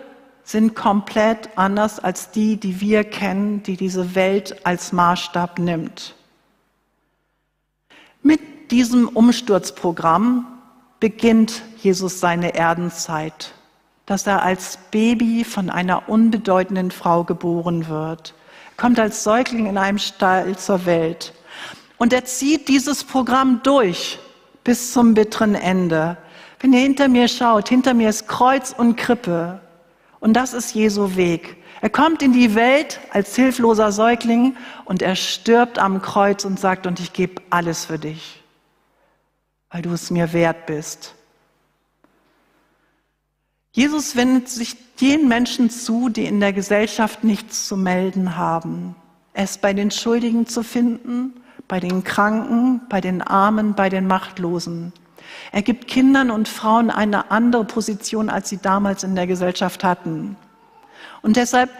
sind 0.50 0.74
komplett 0.74 1.50
anders 1.56 2.00
als 2.00 2.32
die, 2.32 2.56
die 2.56 2.80
wir 2.80 3.04
kennen, 3.04 3.62
die 3.62 3.76
diese 3.76 4.14
Welt 4.14 4.66
als 4.66 4.92
Maßstab 4.92 5.58
nimmt. 5.60 6.14
Mit 8.22 8.40
diesem 8.72 9.08
Umsturzprogramm 9.08 10.46
beginnt 10.98 11.62
Jesus 11.78 12.18
seine 12.18 12.54
Erdenzeit, 12.54 13.52
dass 14.06 14.26
er 14.26 14.42
als 14.42 14.78
Baby 14.90 15.44
von 15.44 15.70
einer 15.70 16.08
unbedeutenden 16.08 16.90
Frau 16.90 17.22
geboren 17.22 17.88
wird. 17.88 18.34
Kommt 18.76 18.98
als 18.98 19.22
Säugling 19.22 19.66
in 19.66 19.78
einem 19.78 19.98
Stall 19.98 20.56
zur 20.56 20.84
Welt. 20.84 21.32
Und 21.96 22.12
er 22.12 22.24
zieht 22.24 22.68
dieses 22.68 23.04
Programm 23.04 23.60
durch 23.62 24.18
bis 24.64 24.92
zum 24.92 25.14
bitteren 25.14 25.54
Ende. 25.54 26.16
Wenn 26.58 26.72
ihr 26.72 26.80
hinter 26.80 27.08
mir 27.08 27.28
schaut, 27.28 27.68
hinter 27.68 27.94
mir 27.94 28.08
ist 28.08 28.26
Kreuz 28.26 28.74
und 28.76 28.96
Krippe. 28.96 29.60
Und 30.20 30.34
das 30.34 30.52
ist 30.52 30.74
Jesu 30.74 31.16
Weg. 31.16 31.56
Er 31.80 31.90
kommt 31.90 32.22
in 32.22 32.32
die 32.32 32.54
Welt 32.54 33.00
als 33.10 33.34
hilfloser 33.34 33.90
Säugling 33.90 34.54
und 34.84 35.00
er 35.00 35.16
stirbt 35.16 35.78
am 35.78 36.02
Kreuz 36.02 36.44
und 36.44 36.60
sagt, 36.60 36.86
und 36.86 37.00
ich 37.00 37.14
gebe 37.14 37.40
alles 37.48 37.86
für 37.86 37.98
dich, 37.98 38.42
weil 39.70 39.80
du 39.80 39.92
es 39.92 40.10
mir 40.10 40.32
wert 40.34 40.66
bist. 40.66 41.14
Jesus 43.72 44.14
wendet 44.14 44.48
sich 44.48 44.76
den 45.00 45.28
Menschen 45.28 45.70
zu, 45.70 46.10
die 46.10 46.26
in 46.26 46.40
der 46.40 46.52
Gesellschaft 46.52 47.24
nichts 47.24 47.66
zu 47.66 47.76
melden 47.76 48.36
haben. 48.36 48.94
Er 49.32 49.44
ist 49.44 49.62
bei 49.62 49.72
den 49.72 49.90
Schuldigen 49.90 50.46
zu 50.46 50.62
finden, 50.62 51.40
bei 51.68 51.80
den 51.80 52.04
Kranken, 52.04 52.82
bei 52.88 53.00
den 53.00 53.22
Armen, 53.22 53.74
bei 53.74 53.88
den 53.88 54.06
Machtlosen. 54.06 54.92
Er 55.52 55.62
gibt 55.62 55.88
Kindern 55.88 56.30
und 56.30 56.48
Frauen 56.48 56.90
eine 56.90 57.30
andere 57.30 57.64
Position, 57.64 58.28
als 58.30 58.48
sie 58.48 58.58
damals 58.58 59.04
in 59.04 59.14
der 59.14 59.26
Gesellschaft 59.26 59.84
hatten. 59.84 60.36
Und 61.22 61.36
deshalb, 61.36 61.70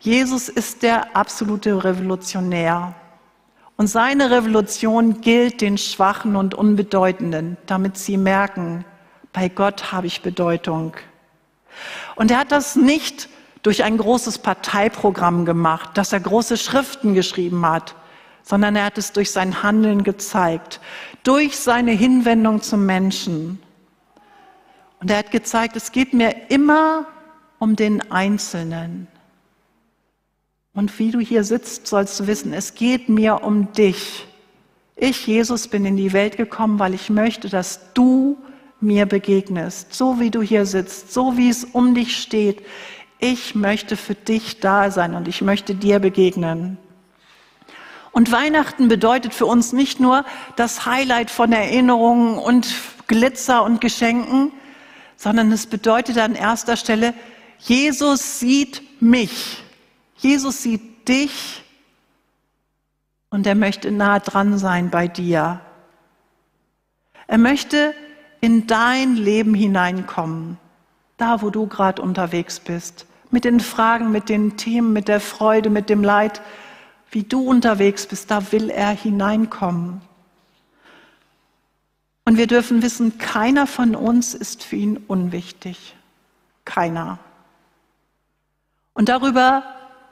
Jesus 0.00 0.48
ist 0.48 0.82
der 0.82 1.16
absolute 1.16 1.84
Revolutionär. 1.84 2.94
Und 3.76 3.86
seine 3.86 4.30
Revolution 4.30 5.20
gilt 5.20 5.60
den 5.60 5.78
Schwachen 5.78 6.36
und 6.36 6.54
Unbedeutenden, 6.54 7.56
damit 7.66 7.96
sie 7.96 8.16
merken, 8.16 8.84
bei 9.32 9.48
Gott 9.48 9.92
habe 9.92 10.06
ich 10.06 10.22
Bedeutung. 10.22 10.94
Und 12.16 12.30
er 12.30 12.38
hat 12.38 12.52
das 12.52 12.76
nicht 12.76 13.28
durch 13.62 13.84
ein 13.84 13.96
großes 13.96 14.38
Parteiprogramm 14.38 15.44
gemacht, 15.44 15.90
dass 15.94 16.12
er 16.12 16.20
große 16.20 16.56
Schriften 16.56 17.14
geschrieben 17.14 17.64
hat, 17.66 17.94
sondern 18.42 18.76
er 18.76 18.86
hat 18.86 18.98
es 18.98 19.12
durch 19.12 19.30
sein 19.30 19.62
Handeln 19.62 20.02
gezeigt, 20.04 20.80
durch 21.22 21.56
seine 21.56 21.92
Hinwendung 21.92 22.62
zum 22.62 22.86
Menschen. 22.86 23.60
Und 25.00 25.10
er 25.10 25.18
hat 25.18 25.30
gezeigt, 25.30 25.76
es 25.76 25.92
geht 25.92 26.12
mir 26.12 26.50
immer 26.50 27.06
um 27.58 27.76
den 27.76 28.10
Einzelnen. 28.10 29.06
Und 30.74 30.98
wie 30.98 31.10
du 31.10 31.20
hier 31.20 31.44
sitzt, 31.44 31.86
sollst 31.86 32.18
du 32.18 32.26
wissen, 32.26 32.52
es 32.52 32.74
geht 32.74 33.08
mir 33.08 33.42
um 33.42 33.72
dich. 33.72 34.26
Ich, 34.96 35.26
Jesus, 35.26 35.68
bin 35.68 35.84
in 35.84 35.96
die 35.96 36.12
Welt 36.12 36.36
gekommen, 36.36 36.78
weil 36.78 36.94
ich 36.94 37.10
möchte, 37.10 37.48
dass 37.48 37.92
du 37.94 38.38
mir 38.80 39.06
begegnest, 39.06 39.94
so 39.94 40.18
wie 40.18 40.30
du 40.30 40.42
hier 40.42 40.66
sitzt, 40.66 41.12
so 41.12 41.36
wie 41.36 41.48
es 41.48 41.64
um 41.64 41.94
dich 41.94 42.20
steht. 42.20 42.62
Ich 43.18 43.54
möchte 43.54 43.96
für 43.96 44.14
dich 44.14 44.60
da 44.60 44.90
sein 44.90 45.14
und 45.14 45.28
ich 45.28 45.42
möchte 45.42 45.74
dir 45.74 45.98
begegnen. 46.00 46.78
Und 48.12 48.30
Weihnachten 48.30 48.88
bedeutet 48.88 49.32
für 49.32 49.46
uns 49.46 49.72
nicht 49.72 49.98
nur 49.98 50.24
das 50.56 50.86
Highlight 50.86 51.30
von 51.30 51.50
Erinnerungen 51.50 52.38
und 52.38 52.74
Glitzer 53.06 53.64
und 53.64 53.80
Geschenken, 53.80 54.52
sondern 55.16 55.50
es 55.50 55.66
bedeutet 55.66 56.18
an 56.18 56.34
erster 56.34 56.76
Stelle, 56.76 57.14
Jesus 57.58 58.38
sieht 58.38 58.82
mich. 59.00 59.62
Jesus 60.16 60.62
sieht 60.62 61.08
dich 61.08 61.62
und 63.30 63.46
er 63.46 63.54
möchte 63.54 63.90
nah 63.90 64.18
dran 64.18 64.58
sein 64.58 64.90
bei 64.90 65.08
dir. 65.08 65.60
Er 67.26 67.38
möchte 67.38 67.94
in 68.40 68.66
dein 68.66 69.16
Leben 69.16 69.54
hineinkommen, 69.54 70.58
da 71.16 71.40
wo 71.40 71.50
du 71.50 71.66
gerade 71.66 72.02
unterwegs 72.02 72.60
bist, 72.60 73.06
mit 73.30 73.44
den 73.44 73.60
Fragen, 73.60 74.12
mit 74.12 74.28
den 74.28 74.56
Themen, 74.56 74.92
mit 74.92 75.08
der 75.08 75.20
Freude, 75.20 75.70
mit 75.70 75.88
dem 75.88 76.04
Leid, 76.04 76.42
wie 77.12 77.22
du 77.22 77.48
unterwegs 77.48 78.06
bist, 78.06 78.30
da 78.30 78.52
will 78.52 78.70
er 78.70 78.90
hineinkommen. 78.90 80.00
Und 82.24 82.36
wir 82.36 82.46
dürfen 82.46 82.82
wissen, 82.82 83.18
keiner 83.18 83.66
von 83.66 83.94
uns 83.94 84.34
ist 84.34 84.62
für 84.62 84.76
ihn 84.76 84.96
unwichtig. 84.96 85.94
Keiner. 86.64 87.18
Und 88.94 89.08
darüber 89.08 89.62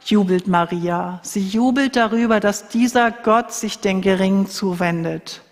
jubelt 0.04 0.47
Maria. 0.47 1.21
Sie 1.23 1.47
jubelt 1.47 1.97
darüber, 1.97 2.40
dass 2.40 2.69
dieser 2.69 3.11
Gott 3.11 3.52
sich 3.52 3.78
den 3.78 4.02
Geringen 4.02 4.47
zuwendet 4.47 5.42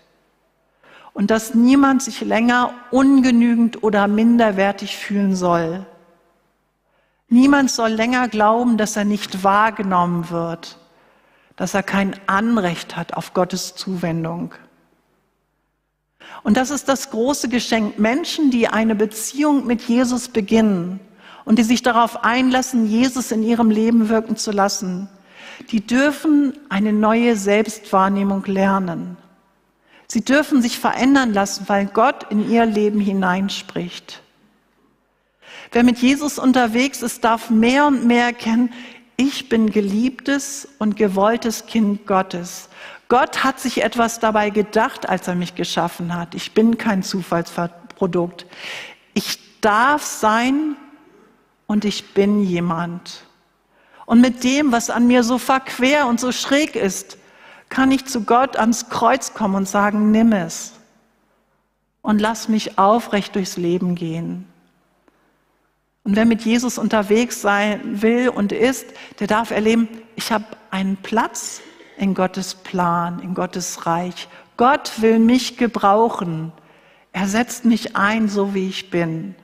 und 1.13 1.31
dass 1.31 1.53
niemand 1.53 2.01
sich 2.01 2.21
länger 2.21 2.73
ungenügend 2.91 3.83
oder 3.83 4.07
minderwertig 4.07 4.97
fühlen 4.97 5.35
soll. 5.35 5.85
Niemand 7.27 7.69
soll 7.69 7.91
länger 7.91 8.27
glauben, 8.27 8.77
dass 8.77 8.95
er 8.95 9.05
nicht 9.05 9.43
wahrgenommen 9.43 10.29
wird, 10.29 10.77
dass 11.59 11.73
er 11.73 11.83
kein 11.83 12.15
Anrecht 12.25 12.95
hat 12.95 13.15
auf 13.15 13.33
Gottes 13.33 13.75
Zuwendung. 13.75 14.53
Und 16.41 16.55
das 16.55 16.69
ist 16.69 16.87
das 16.87 17.09
große 17.09 17.49
Geschenk. 17.49 17.99
Menschen, 17.99 18.49
die 18.49 18.69
eine 18.69 18.95
Beziehung 18.95 19.67
mit 19.67 19.81
Jesus 19.81 20.29
beginnen 20.29 21.01
und 21.43 21.59
die 21.59 21.63
sich 21.63 21.81
darauf 21.81 22.23
einlassen, 22.23 22.87
Jesus 22.87 23.33
in 23.33 23.43
ihrem 23.43 23.71
Leben 23.71 24.07
wirken 24.07 24.37
zu 24.37 24.51
lassen, 24.51 25.09
die 25.69 25.85
dürfen 25.85 26.53
eine 26.69 26.93
neue 26.93 27.35
Selbstwahrnehmung 27.35 28.45
lernen. 28.45 29.17
Sie 30.07 30.23
dürfen 30.23 30.61
sich 30.61 30.79
verändern 30.79 31.33
lassen, 31.33 31.65
weil 31.67 31.87
Gott 31.87 32.31
in 32.31 32.49
ihr 32.49 32.65
Leben 32.65 33.01
hineinspricht. 33.01 34.23
Wer 35.73 35.83
mit 35.83 35.97
Jesus 35.97 36.39
unterwegs 36.39 37.01
ist, 37.01 37.25
darf 37.25 37.49
mehr 37.49 37.85
und 37.85 38.05
mehr 38.05 38.27
erkennen, 38.27 38.71
ich 39.19 39.49
bin 39.49 39.69
geliebtes 39.69 40.65
und 40.79 40.95
gewolltes 40.95 41.65
Kind 41.65 42.07
Gottes. 42.07 42.69
Gott 43.09 43.43
hat 43.43 43.59
sich 43.59 43.83
etwas 43.83 44.21
dabei 44.21 44.49
gedacht, 44.49 45.09
als 45.09 45.27
er 45.27 45.35
mich 45.35 45.55
geschaffen 45.55 46.15
hat. 46.15 46.35
Ich 46.35 46.53
bin 46.53 46.77
kein 46.77 47.03
Zufallsprodukt. 47.03 48.45
Ich 49.13 49.59
darf 49.59 50.05
sein 50.05 50.77
und 51.67 51.83
ich 51.83 52.13
bin 52.13 52.45
jemand. 52.45 53.25
Und 54.05 54.21
mit 54.21 54.45
dem, 54.45 54.71
was 54.71 54.89
an 54.89 55.07
mir 55.07 55.23
so 55.23 55.37
verquer 55.37 56.07
und 56.07 56.21
so 56.21 56.31
schräg 56.31 56.77
ist, 56.77 57.17
kann 57.67 57.91
ich 57.91 58.05
zu 58.05 58.23
Gott 58.23 58.55
ans 58.55 58.87
Kreuz 58.87 59.33
kommen 59.33 59.55
und 59.55 59.67
sagen, 59.67 60.11
nimm 60.11 60.31
es 60.31 60.75
und 62.01 62.19
lass 62.21 62.47
mich 62.47 62.79
aufrecht 62.79 63.35
durchs 63.35 63.57
Leben 63.57 63.95
gehen. 63.95 64.47
Und 66.09 66.15
wer 66.15 66.25
mit 66.25 66.41
Jesus 66.41 66.79
unterwegs 66.79 67.39
sein 67.39 68.01
will 68.01 68.29
und 68.29 68.51
ist, 68.51 68.87
der 69.19 69.27
darf 69.27 69.51
erleben, 69.51 69.87
ich 70.15 70.31
habe 70.31 70.45
einen 70.71 70.97
Platz 70.97 71.61
in 71.97 72.15
Gottes 72.15 72.55
Plan, 72.55 73.19
in 73.19 73.35
Gottes 73.35 73.85
Reich. 73.85 74.27
Gott 74.57 75.03
will 75.03 75.19
mich 75.19 75.55
gebrauchen. 75.57 76.51
Er 77.11 77.27
setzt 77.27 77.63
mich 77.63 77.95
ein, 77.95 78.27
so 78.27 78.55
wie 78.55 78.67
ich 78.69 78.89
bin. 78.89 79.35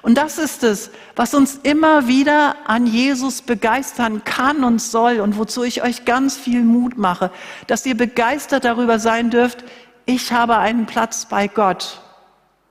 Und 0.00 0.16
das 0.16 0.38
ist 0.38 0.64
es, 0.64 0.90
was 1.16 1.34
uns 1.34 1.56
immer 1.62 2.08
wieder 2.08 2.56
an 2.66 2.86
Jesus 2.86 3.42
begeistern 3.42 4.24
kann 4.24 4.64
und 4.64 4.80
soll 4.80 5.20
und 5.20 5.36
wozu 5.36 5.64
ich 5.64 5.82
euch 5.82 6.06
ganz 6.06 6.34
viel 6.38 6.62
Mut 6.62 6.96
mache, 6.96 7.30
dass 7.66 7.84
ihr 7.84 7.94
begeistert 7.94 8.64
darüber 8.64 8.98
sein 8.98 9.28
dürft, 9.28 9.64
ich 10.06 10.32
habe 10.32 10.56
einen 10.56 10.86
Platz 10.86 11.26
bei 11.26 11.46
Gott 11.46 12.00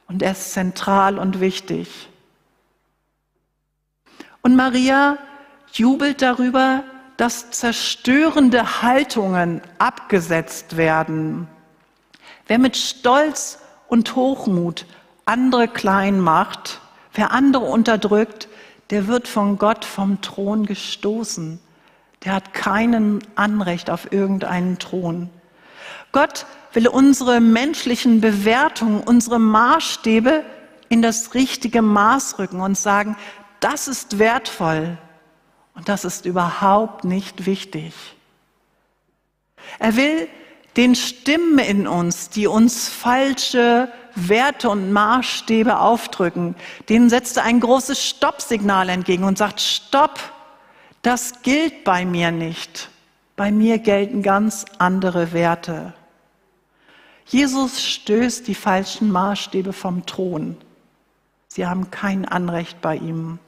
und 0.07 0.23
er 0.23 0.31
ist 0.31 0.53
zentral 0.53 1.19
und 1.19 1.39
wichtig. 1.39 2.07
Und 4.41 4.55
Maria 4.55 5.17
jubelt 5.73 6.21
darüber, 6.21 6.83
dass 7.17 7.51
zerstörende 7.51 8.81
Haltungen 8.81 9.61
abgesetzt 9.77 10.77
werden. 10.77 11.47
Wer 12.47 12.57
mit 12.57 12.75
Stolz 12.75 13.59
und 13.87 14.15
Hochmut 14.15 14.85
andere 15.25 15.67
klein 15.67 16.19
macht, 16.19 16.81
wer 17.13 17.31
andere 17.31 17.65
unterdrückt, 17.65 18.47
der 18.89 19.07
wird 19.07 19.27
von 19.27 19.57
Gott 19.57 19.85
vom 19.85 20.21
Thron 20.21 20.65
gestoßen. 20.65 21.59
Der 22.25 22.33
hat 22.33 22.53
keinen 22.53 23.19
Anrecht 23.35 23.89
auf 23.89 24.11
irgendeinen 24.11 24.79
Thron. 24.79 25.29
Gott 26.11 26.45
will 26.73 26.87
unsere 26.87 27.39
menschlichen 27.39 28.21
Bewertungen, 28.21 29.01
unsere 29.01 29.39
Maßstäbe 29.39 30.43
in 30.89 31.01
das 31.01 31.33
richtige 31.33 31.81
Maß 31.81 32.37
rücken 32.37 32.59
und 32.59 32.77
sagen, 32.77 33.15
das 33.61 33.87
ist 33.87 34.19
wertvoll 34.19 34.97
und 35.73 35.87
das 35.87 36.03
ist 36.03 36.25
überhaupt 36.25 37.05
nicht 37.05 37.45
wichtig. 37.45 37.93
Er 39.79 39.95
will 39.95 40.27
den 40.75 40.95
Stimmen 40.95 41.59
in 41.59 41.87
uns, 41.87 42.29
die 42.29 42.47
uns 42.47 42.89
falsche 42.89 43.91
Werte 44.15 44.69
und 44.69 44.91
Maßstäbe 44.91 45.79
aufdrücken, 45.79 46.55
denen 46.89 47.09
setzt 47.09 47.37
er 47.37 47.43
ein 47.43 47.59
großes 47.59 48.03
Stoppsignal 48.03 48.89
entgegen 48.89 49.23
und 49.23 49.37
sagt, 49.37 49.61
Stopp, 49.61 50.19
das 51.01 51.41
gilt 51.41 51.83
bei 51.83 52.05
mir 52.05 52.31
nicht. 52.31 52.89
Bei 53.35 53.51
mir 53.51 53.79
gelten 53.79 54.21
ganz 54.21 54.65
andere 54.77 55.31
Werte. 55.33 55.93
Jesus 57.25 57.81
stößt 57.81 58.47
die 58.47 58.55
falschen 58.55 59.11
Maßstäbe 59.11 59.73
vom 59.73 60.05
Thron. 60.05 60.57
Sie 61.47 61.65
haben 61.65 61.91
kein 61.91 62.25
Anrecht 62.25 62.81
bei 62.81 62.97
ihm. 62.97 63.39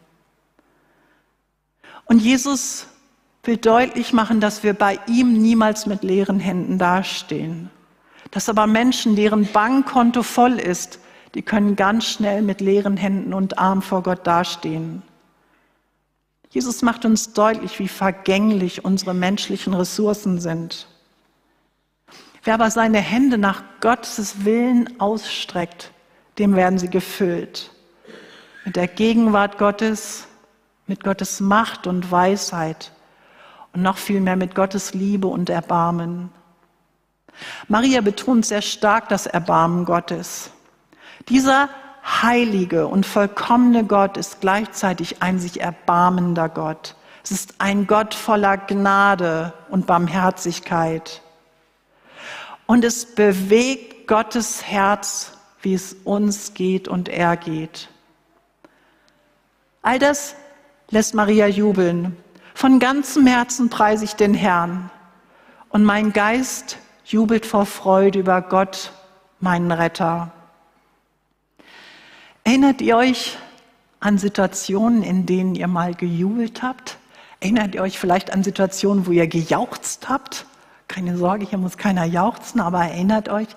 Und 2.06 2.20
Jesus 2.20 2.88
will 3.44 3.58
deutlich 3.58 4.14
machen, 4.14 4.40
dass 4.40 4.64
wir 4.64 4.74
bei 4.74 5.00
ihm 5.08 5.34
niemals 5.42 5.86
mit 5.86 6.04
leeren 6.04 6.40
Händen 6.40 6.78
dastehen. 6.78 7.70
Dass 8.32 8.50
aber 8.50 8.68
Menschen, 8.68 9.16
deren 9.16 9.46
Bankkonto 9.52 10.24
voll 10.24 10.60
ist, 10.60 11.00
die 11.36 11.42
können 11.42 11.76
ganz 11.76 12.06
schnell 12.06 12.42
mit 12.42 12.62
leeren 12.62 12.98
Händen 12.98 13.34
und 13.34 13.58
Armen 13.58 13.82
vor 13.82 14.04
Gott 14.04 14.26
dastehen. 14.26 15.02
Jesus 16.50 16.84
macht 16.84 17.04
uns 17.04 17.34
deutlich, 17.34 17.80
wie 17.80 17.88
vergänglich 17.88 18.86
unsere 18.86 19.16
menschlichen 19.16 19.74
Ressourcen 19.74 20.40
sind. 20.40 20.88
Wer 22.44 22.56
aber 22.56 22.70
seine 22.70 23.00
Hände 23.00 23.38
nach 23.38 23.64
Gottes 23.82 24.46
Willen 24.46 25.00
ausstreckt, 25.00 25.92
dem 26.38 26.56
werden 26.56 26.78
sie 26.78 26.90
gefüllt. 26.90 27.72
Mit 28.66 28.76
der 28.76 28.88
Gegenwart 28.88 29.58
Gottes, 29.58 30.28
mit 30.88 31.04
Gottes 31.04 31.40
Macht 31.40 31.88
und 31.88 32.12
Weisheit 32.12 32.92
und 33.74 33.82
noch 33.82 33.98
viel 33.98 34.22
mehr 34.22 34.36
mit 34.36 34.56
Gottes 34.56 34.94
Liebe 34.94 35.28
und 35.28 35.50
Erbarmen. 35.50 36.30
Maria 37.68 38.02
betont 38.02 38.46
sehr 38.46 38.62
stark 38.62 39.10
das 39.10 39.26
Erbarmen 39.26 39.86
Gottes. 39.86 40.52
Dieser 41.30 41.70
heilige 42.04 42.88
und 42.88 43.06
vollkommene 43.06 43.86
Gott 43.86 44.18
ist 44.18 44.42
gleichzeitig 44.42 45.22
ein 45.22 45.40
sich 45.40 45.62
erbarmender 45.62 46.50
Gott. 46.50 46.96
Es 47.24 47.32
ist 47.32 47.56
ein 47.60 47.88
Gott 47.88 48.14
voller 48.14 48.58
Gnade 48.58 49.54
und 49.70 49.88
Barmherzigkeit. 49.88 51.22
Und 52.66 52.84
es 52.84 53.16
bewegt 53.16 54.08
Gottes 54.08 54.66
Herz, 54.66 55.32
wie 55.62 55.74
es 55.74 55.94
uns 56.04 56.54
geht 56.54 56.90
und 56.90 57.08
er 57.08 57.38
geht. 57.38 57.88
All 59.82 60.00
das 60.00 60.36
lässt 60.94 61.16
Maria 61.16 61.48
jubeln. 61.48 62.16
Von 62.54 62.78
ganzem 62.78 63.26
Herzen 63.26 63.70
preise 63.70 64.06
ich 64.06 64.14
den 64.14 64.36
Herrn. 64.36 64.92
Und 65.70 65.84
mein 65.84 66.14
Geist 66.14 66.78
jubelt 67.04 67.48
vor 67.48 67.66
Freude 67.66 68.20
über 68.20 68.44
Gott, 68.44 68.92
meinen 69.40 69.72
Retter. 69.72 70.32
Erinnert 72.44 72.80
ihr 72.82 72.96
euch 72.96 73.40
an 74.02 74.20
Situationen, 74.20 75.02
in 75.02 75.26
denen 75.26 75.56
ihr 75.56 75.68
mal 75.68 75.96
gejubelt 75.96 76.62
habt? 76.62 77.00
Erinnert 77.40 77.74
ihr 77.74 77.82
euch 77.82 77.98
vielleicht 77.98 78.32
an 78.32 78.44
Situationen, 78.44 79.08
wo 79.08 79.12
ihr 79.12 79.26
gejauchzt 79.26 80.10
habt? 80.10 80.46
Keine 80.88 81.18
Sorge, 81.18 81.48
hier 81.50 81.58
muss 81.58 81.78
keiner 81.78 82.06
jauchzen, 82.06 82.62
aber 82.62 82.84
erinnert 82.84 83.30
euch. 83.30 83.48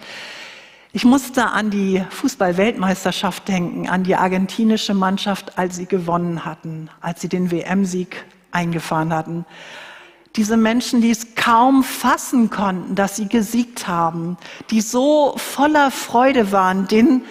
Ich 0.96 1.04
musste 1.04 1.48
an 1.48 1.68
die 1.68 2.02
Fußball-Weltmeisterschaft 2.08 3.48
denken, 3.48 3.86
an 3.86 4.02
die 4.02 4.16
argentinische 4.16 4.94
Mannschaft, 4.94 5.58
als 5.58 5.76
sie 5.76 5.84
gewonnen 5.84 6.46
hatten, 6.46 6.88
als 7.02 7.20
sie 7.20 7.28
den 7.28 7.50
WM-Sieg 7.50 8.24
eingefahren 8.50 9.12
hatten. 9.12 9.44
Diese 10.36 10.56
Menschen, 10.56 11.02
die 11.02 11.10
es 11.10 11.34
kaum 11.34 11.84
fassen 11.84 12.48
konnten, 12.48 12.94
dass 12.94 13.14
sie 13.14 13.28
gesiegt 13.28 13.86
haben, 13.86 14.38
die 14.70 14.80
so 14.80 15.34
voller 15.36 15.90
Freude 15.90 16.50
waren, 16.50 16.88
denen 16.88 17.26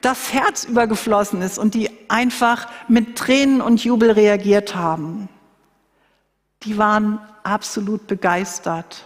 das 0.00 0.32
Herz 0.32 0.64
übergeflossen 0.64 1.40
ist 1.40 1.56
und 1.56 1.74
die 1.74 1.90
einfach 2.08 2.66
mit 2.88 3.16
Tränen 3.16 3.60
und 3.60 3.84
Jubel 3.84 4.10
reagiert 4.10 4.74
haben. 4.74 5.28
Die 6.64 6.78
waren 6.78 7.20
absolut 7.44 8.08
begeistert. 8.08 9.04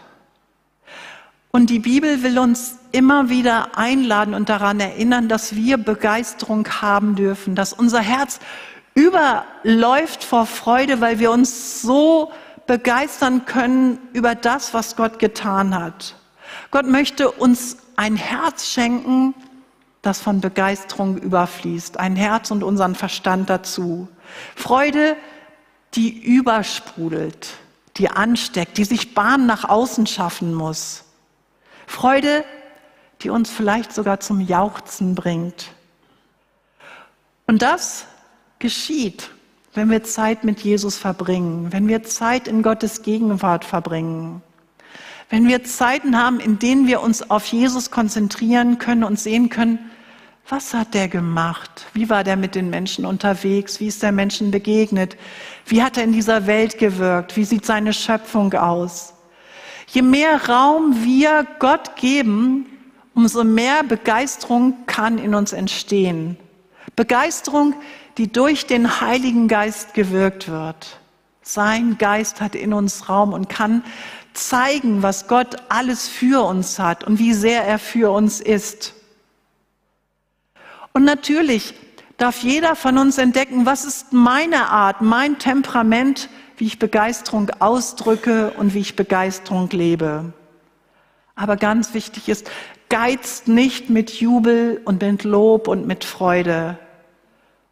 Und 1.54 1.68
die 1.68 1.80
Bibel 1.80 2.22
will 2.22 2.38
uns 2.38 2.78
immer 2.92 3.28
wieder 3.28 3.76
einladen 3.76 4.32
und 4.32 4.48
daran 4.48 4.80
erinnern, 4.80 5.28
dass 5.28 5.54
wir 5.54 5.76
Begeisterung 5.76 6.66
haben 6.80 7.14
dürfen, 7.14 7.54
dass 7.54 7.74
unser 7.74 8.00
Herz 8.00 8.40
überläuft 8.94 10.24
vor 10.24 10.46
Freude, 10.46 11.02
weil 11.02 11.18
wir 11.18 11.30
uns 11.30 11.82
so 11.82 12.32
begeistern 12.66 13.44
können 13.44 13.98
über 14.14 14.34
das, 14.34 14.72
was 14.72 14.96
Gott 14.96 15.18
getan 15.18 15.74
hat. 15.78 16.16
Gott 16.70 16.86
möchte 16.86 17.30
uns 17.30 17.76
ein 17.96 18.16
Herz 18.16 18.68
schenken, 18.68 19.34
das 20.00 20.20
von 20.22 20.40
Begeisterung 20.40 21.18
überfließt, 21.18 21.98
ein 21.98 22.16
Herz 22.16 22.50
und 22.50 22.64
unseren 22.64 22.94
Verstand 22.94 23.50
dazu. 23.50 24.08
Freude 24.56 25.16
die 25.94 26.18
übersprudelt, 26.18 27.48
die 27.98 28.08
ansteckt, 28.08 28.78
die 28.78 28.84
sich 28.84 29.14
Bahn 29.14 29.44
nach 29.44 29.68
außen 29.68 30.06
schaffen 30.06 30.54
muss. 30.54 31.04
Freude, 31.86 32.44
die 33.22 33.30
uns 33.30 33.50
vielleicht 33.50 33.92
sogar 33.92 34.20
zum 34.20 34.40
Jauchzen 34.40 35.14
bringt. 35.14 35.72
Und 37.46 37.62
das 37.62 38.06
geschieht, 38.58 39.30
wenn 39.74 39.90
wir 39.90 40.04
Zeit 40.04 40.44
mit 40.44 40.60
Jesus 40.60 40.98
verbringen, 40.98 41.72
wenn 41.72 41.88
wir 41.88 42.02
Zeit 42.02 42.48
in 42.48 42.62
Gottes 42.62 43.02
Gegenwart 43.02 43.64
verbringen, 43.64 44.42
wenn 45.30 45.48
wir 45.48 45.64
Zeiten 45.64 46.18
haben, 46.18 46.40
in 46.40 46.58
denen 46.58 46.86
wir 46.86 47.00
uns 47.00 47.30
auf 47.30 47.46
Jesus 47.46 47.90
konzentrieren 47.90 48.78
können 48.78 49.02
und 49.02 49.18
sehen 49.18 49.48
können, 49.48 49.78
was 50.48 50.74
hat 50.74 50.92
der 50.92 51.08
gemacht? 51.08 51.86
Wie 51.94 52.10
war 52.10 52.24
der 52.24 52.36
mit 52.36 52.54
den 52.54 52.68
Menschen 52.68 53.06
unterwegs? 53.06 53.80
Wie 53.80 53.86
ist 53.86 54.02
der 54.02 54.12
Menschen 54.12 54.50
begegnet? 54.50 55.16
Wie 55.64 55.82
hat 55.82 55.96
er 55.96 56.04
in 56.04 56.12
dieser 56.12 56.46
Welt 56.46 56.78
gewirkt? 56.78 57.36
Wie 57.36 57.44
sieht 57.44 57.64
seine 57.64 57.92
Schöpfung 57.94 58.52
aus? 58.52 59.14
Je 59.86 60.02
mehr 60.02 60.48
Raum 60.48 61.04
wir 61.04 61.46
Gott 61.58 61.96
geben, 61.96 62.66
umso 63.14 63.44
mehr 63.44 63.82
Begeisterung 63.82 64.86
kann 64.86 65.18
in 65.18 65.34
uns 65.34 65.52
entstehen. 65.52 66.36
Begeisterung, 66.96 67.74
die 68.18 68.30
durch 68.30 68.66
den 68.66 69.00
Heiligen 69.00 69.48
Geist 69.48 69.94
gewirkt 69.94 70.50
wird. 70.50 71.00
Sein 71.42 71.98
Geist 71.98 72.40
hat 72.40 72.54
in 72.54 72.72
uns 72.72 73.08
Raum 73.08 73.32
und 73.32 73.48
kann 73.48 73.82
zeigen, 74.32 75.02
was 75.02 75.28
Gott 75.28 75.56
alles 75.68 76.08
für 76.08 76.46
uns 76.46 76.78
hat 76.78 77.04
und 77.04 77.18
wie 77.18 77.34
sehr 77.34 77.64
er 77.64 77.78
für 77.78 78.10
uns 78.10 78.40
ist. 78.40 78.94
Und 80.92 81.04
natürlich 81.04 81.74
darf 82.18 82.42
jeder 82.42 82.76
von 82.76 82.98
uns 82.98 83.18
entdecken, 83.18 83.66
was 83.66 83.84
ist 83.84 84.12
meine 84.12 84.68
Art, 84.68 85.00
mein 85.00 85.38
Temperament, 85.38 86.28
wie 86.62 86.66
ich 86.66 86.78
Begeisterung 86.78 87.50
ausdrücke 87.58 88.52
und 88.52 88.72
wie 88.72 88.78
ich 88.78 88.94
Begeisterung 88.94 89.68
lebe. 89.70 90.32
Aber 91.34 91.56
ganz 91.56 91.92
wichtig 91.92 92.28
ist, 92.28 92.48
geizt 92.88 93.48
nicht 93.48 93.90
mit 93.90 94.20
Jubel 94.20 94.80
und 94.84 95.02
mit 95.02 95.24
Lob 95.24 95.66
und 95.66 95.88
mit 95.88 96.04
Freude. 96.04 96.78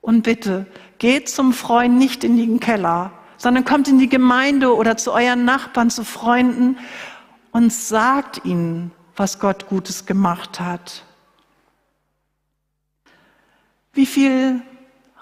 Und 0.01 0.23
bitte, 0.23 0.67
geht 0.99 1.29
zum 1.29 1.53
Freund 1.53 1.99
nicht 1.99 2.25
in 2.25 2.37
den 2.37 2.59
Keller, 2.59 3.13
sondern 3.37 3.65
kommt 3.65 3.87
in 3.87 4.01
die 4.01 4.09
Gemeinde 4.09 4.75
oder 4.75 4.97
zu 4.97 5.13
euren 5.13 5.45
Nachbarn, 5.45 5.91
zu 5.91 6.03
Freunden 6.03 6.77
und 7.53 7.73
sagt 7.73 8.45
ihnen, 8.45 8.91
was 9.15 9.39
Gott 9.39 9.69
Gutes 9.69 10.05
gemacht 10.05 10.59
hat. 10.59 11.05
Wie 13.93 14.07
viel 14.07 14.63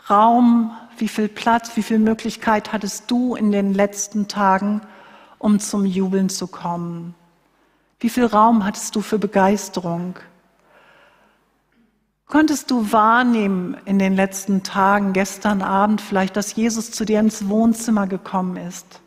Raum, 0.08 0.74
wie 1.00 1.08
viel 1.08 1.28
Platz, 1.28 1.76
wie 1.76 1.82
viel 1.82 1.98
Möglichkeit 1.98 2.72
hattest 2.72 3.10
du 3.10 3.34
in 3.34 3.52
den 3.52 3.74
letzten 3.74 4.28
Tagen, 4.28 4.80
um 5.38 5.60
zum 5.60 5.84
Jubeln 5.84 6.28
zu 6.28 6.46
kommen? 6.46 7.14
Wie 8.00 8.08
viel 8.08 8.26
Raum 8.26 8.64
hattest 8.64 8.94
du 8.96 9.00
für 9.00 9.18
Begeisterung? 9.18 10.16
Konntest 12.26 12.70
du 12.70 12.92
wahrnehmen 12.92 13.76
in 13.86 13.98
den 13.98 14.14
letzten 14.14 14.62
Tagen, 14.62 15.14
gestern 15.14 15.62
Abend 15.62 16.00
vielleicht, 16.00 16.36
dass 16.36 16.54
Jesus 16.54 16.90
zu 16.90 17.04
dir 17.04 17.20
ins 17.20 17.48
Wohnzimmer 17.48 18.06
gekommen 18.06 18.56
ist, 18.56 19.00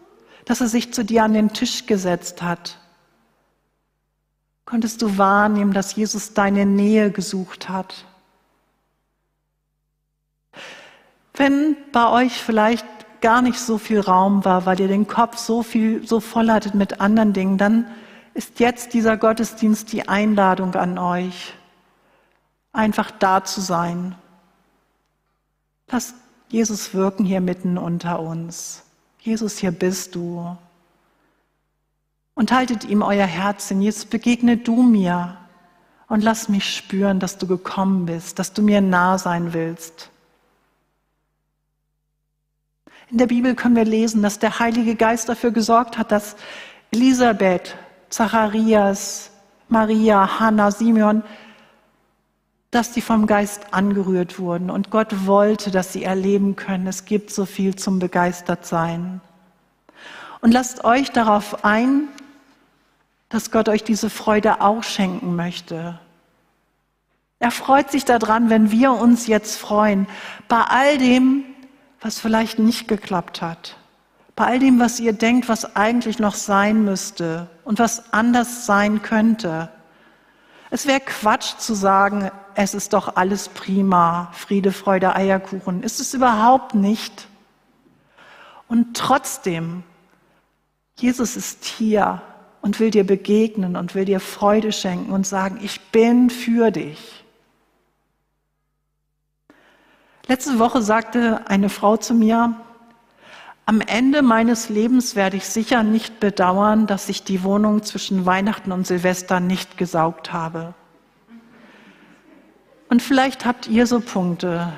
dass 0.45 0.59
er 0.59 0.67
sich 0.67 0.91
zu 0.91 1.05
dir 1.05 1.23
an 1.23 1.33
den 1.33 1.53
Tisch 1.53 1.85
gesetzt 1.85 2.41
hat? 2.41 2.79
Konntest 4.65 5.01
du 5.01 5.17
wahrnehmen, 5.17 5.73
dass 5.73 5.95
Jesus 5.95 6.33
deine 6.33 6.65
Nähe 6.65 7.11
gesucht 7.11 7.69
hat? 7.69 8.05
Wenn 11.41 11.75
bei 11.91 12.07
euch 12.07 12.33
vielleicht 12.33 12.85
gar 13.19 13.41
nicht 13.41 13.57
so 13.57 13.79
viel 13.79 13.99
Raum 13.99 14.45
war, 14.45 14.67
weil 14.67 14.79
ihr 14.79 14.87
den 14.87 15.07
Kopf 15.07 15.39
so 15.39 15.63
viel, 15.63 16.07
so 16.07 16.19
voll 16.19 16.51
hattet 16.51 16.75
mit 16.75 17.01
anderen 17.01 17.33
Dingen, 17.33 17.57
dann 17.57 17.87
ist 18.35 18.59
jetzt 18.59 18.93
dieser 18.93 19.17
Gottesdienst 19.17 19.91
die 19.91 20.07
Einladung 20.07 20.75
an 20.75 20.99
euch, 20.99 21.55
einfach 22.73 23.09
da 23.09 23.43
zu 23.43 23.59
sein. 23.59 24.13
Lass 25.89 26.13
Jesus 26.49 26.93
wirken 26.93 27.25
hier 27.25 27.41
mitten 27.41 27.79
unter 27.79 28.19
uns. 28.19 28.83
Jesus, 29.19 29.57
hier 29.57 29.71
bist 29.71 30.13
du. 30.13 30.55
Und 32.35 32.51
haltet 32.51 32.83
ihm 32.83 33.01
euer 33.01 33.25
Herz 33.25 33.67
hin. 33.69 33.81
Jetzt 33.81 34.11
begegne 34.11 34.57
du 34.57 34.83
mir 34.83 35.37
und 36.07 36.21
lass 36.21 36.49
mich 36.49 36.75
spüren, 36.75 37.19
dass 37.19 37.39
du 37.39 37.47
gekommen 37.47 38.05
bist, 38.05 38.37
dass 38.37 38.53
du 38.53 38.61
mir 38.61 38.79
nah 38.79 39.17
sein 39.17 39.53
willst. 39.53 40.11
In 43.11 43.17
der 43.17 43.27
Bibel 43.27 43.55
können 43.55 43.75
wir 43.75 43.83
lesen, 43.83 44.23
dass 44.23 44.39
der 44.39 44.59
Heilige 44.59 44.95
Geist 44.95 45.27
dafür 45.27 45.51
gesorgt 45.51 45.97
hat, 45.97 46.13
dass 46.13 46.37
Elisabeth, 46.91 47.75
Zacharias, 48.09 49.31
Maria, 49.67 50.39
Hannah, 50.39 50.71
Simeon, 50.71 51.21
dass 52.71 52.93
sie 52.93 53.01
vom 53.01 53.27
Geist 53.27 53.73
angerührt 53.73 54.39
wurden. 54.39 54.69
Und 54.69 54.91
Gott 54.91 55.27
wollte, 55.27 55.71
dass 55.71 55.91
sie 55.91 56.05
erleben 56.05 56.55
können, 56.55 56.87
es 56.87 57.03
gibt 57.03 57.31
so 57.31 57.45
viel 57.45 57.75
zum 57.75 57.99
Begeistertsein. 57.99 59.19
Und 60.39 60.53
lasst 60.53 60.85
euch 60.85 61.11
darauf 61.11 61.65
ein, 61.65 62.07
dass 63.27 63.51
Gott 63.51 63.67
euch 63.67 63.83
diese 63.83 64.09
Freude 64.09 64.61
auch 64.61 64.83
schenken 64.83 65.35
möchte. 65.35 65.99
Er 67.39 67.51
freut 67.51 67.91
sich 67.91 68.05
daran, 68.05 68.49
wenn 68.49 68.71
wir 68.71 68.93
uns 68.93 69.27
jetzt 69.27 69.57
freuen, 69.57 70.07
bei 70.47 70.61
all 70.61 70.97
dem, 70.97 71.43
was 72.01 72.19
vielleicht 72.19 72.59
nicht 72.59 72.87
geklappt 72.87 73.41
hat. 73.41 73.77
Bei 74.35 74.45
all 74.45 74.59
dem, 74.59 74.79
was 74.79 74.99
ihr 74.99 75.13
denkt, 75.13 75.49
was 75.49 75.75
eigentlich 75.75 76.17
noch 76.19 76.33
sein 76.33 76.83
müsste 76.83 77.47
und 77.63 77.79
was 77.79 78.11
anders 78.11 78.65
sein 78.65 79.01
könnte. 79.01 79.69
Es 80.71 80.87
wäre 80.87 81.01
Quatsch 81.01 81.57
zu 81.57 81.73
sagen, 81.75 82.31
es 82.55 82.73
ist 82.73 82.93
doch 82.93 83.15
alles 83.15 83.49
prima, 83.49 84.31
Friede, 84.33 84.71
Freude, 84.71 85.15
Eierkuchen. 85.15 85.83
Ist 85.83 85.99
es 85.99 86.13
überhaupt 86.13 86.75
nicht. 86.75 87.27
Und 88.67 88.95
trotzdem, 88.95 89.83
Jesus 90.97 91.35
ist 91.35 91.65
hier 91.65 92.21
und 92.61 92.79
will 92.79 92.89
dir 92.89 93.05
begegnen 93.05 93.75
und 93.75 93.95
will 93.95 94.05
dir 94.05 94.19
Freude 94.19 94.71
schenken 94.71 95.11
und 95.11 95.27
sagen, 95.27 95.59
ich 95.61 95.81
bin 95.91 96.29
für 96.29 96.71
dich. 96.71 97.20
Letzte 100.31 100.59
Woche 100.59 100.81
sagte 100.81 101.41
eine 101.49 101.67
Frau 101.67 101.97
zu 101.97 102.13
mir, 102.13 102.53
am 103.65 103.81
Ende 103.81 104.21
meines 104.21 104.69
Lebens 104.69 105.17
werde 105.17 105.35
ich 105.35 105.45
sicher 105.45 105.83
nicht 105.83 106.21
bedauern, 106.21 106.87
dass 106.87 107.09
ich 107.09 107.25
die 107.25 107.43
Wohnung 107.43 107.83
zwischen 107.83 108.25
Weihnachten 108.25 108.71
und 108.71 108.87
Silvester 108.87 109.41
nicht 109.41 109.77
gesaugt 109.77 110.31
habe. 110.31 110.73
Und 112.87 113.01
vielleicht 113.01 113.45
habt 113.45 113.67
ihr 113.67 113.85
so 113.85 113.99
Punkte, 113.99 114.71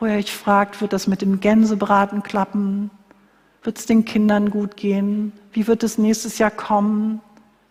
wo 0.00 0.06
ihr 0.06 0.16
euch 0.16 0.32
fragt, 0.32 0.80
wird 0.80 0.92
das 0.92 1.06
mit 1.06 1.22
dem 1.22 1.38
Gänsebraten 1.38 2.24
klappen? 2.24 2.90
Wird 3.62 3.78
es 3.78 3.86
den 3.86 4.04
Kindern 4.04 4.50
gut 4.50 4.76
gehen? 4.76 5.32
Wie 5.52 5.68
wird 5.68 5.84
es 5.84 5.98
nächstes 5.98 6.38
Jahr 6.38 6.50
kommen? 6.50 7.20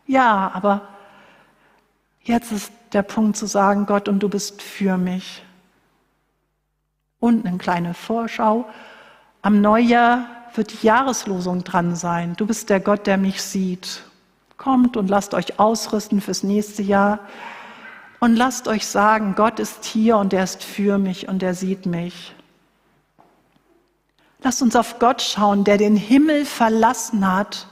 Ja, 0.05 0.51
aber 0.53 0.87
jetzt 2.23 2.53
ist 2.53 2.71
der 2.93 3.03
Punkt 3.03 3.35
zu 3.35 3.45
sagen, 3.45 3.87
Gott, 3.87 4.07
und 4.07 4.19
du 4.19 4.29
bist 4.29 4.61
für 4.61 4.95
mich. 4.95 5.43
Und 7.19 7.45
eine 7.45 7.57
kleine 7.57 7.93
Vorschau. 7.93 8.65
Am 9.41 9.61
Neujahr 9.61 10.27
wird 10.55 10.81
die 10.81 10.85
Jahreslosung 10.85 11.63
dran 11.63 11.95
sein. 11.95 12.35
Du 12.35 12.45
bist 12.45 12.69
der 12.69 12.79
Gott, 12.79 13.07
der 13.07 13.17
mich 13.17 13.41
sieht. 13.41 14.03
Kommt 14.57 14.97
und 14.97 15.09
lasst 15.09 15.33
euch 15.33 15.59
ausrüsten 15.59 16.21
fürs 16.21 16.43
nächste 16.43 16.81
Jahr. 16.81 17.19
Und 18.19 18.35
lasst 18.35 18.67
euch 18.67 18.87
sagen, 18.87 19.35
Gott 19.35 19.59
ist 19.59 19.85
hier 19.85 20.17
und 20.17 20.33
er 20.33 20.43
ist 20.43 20.63
für 20.63 20.97
mich 20.97 21.27
und 21.27 21.43
er 21.43 21.53
sieht 21.53 21.85
mich. 21.85 22.33
Lasst 24.41 24.61
uns 24.61 24.75
auf 24.75 24.99
Gott 24.99 25.21
schauen, 25.21 25.63
der 25.63 25.77
den 25.77 25.95
Himmel 25.95 26.45
verlassen 26.45 27.31
hat, 27.31 27.67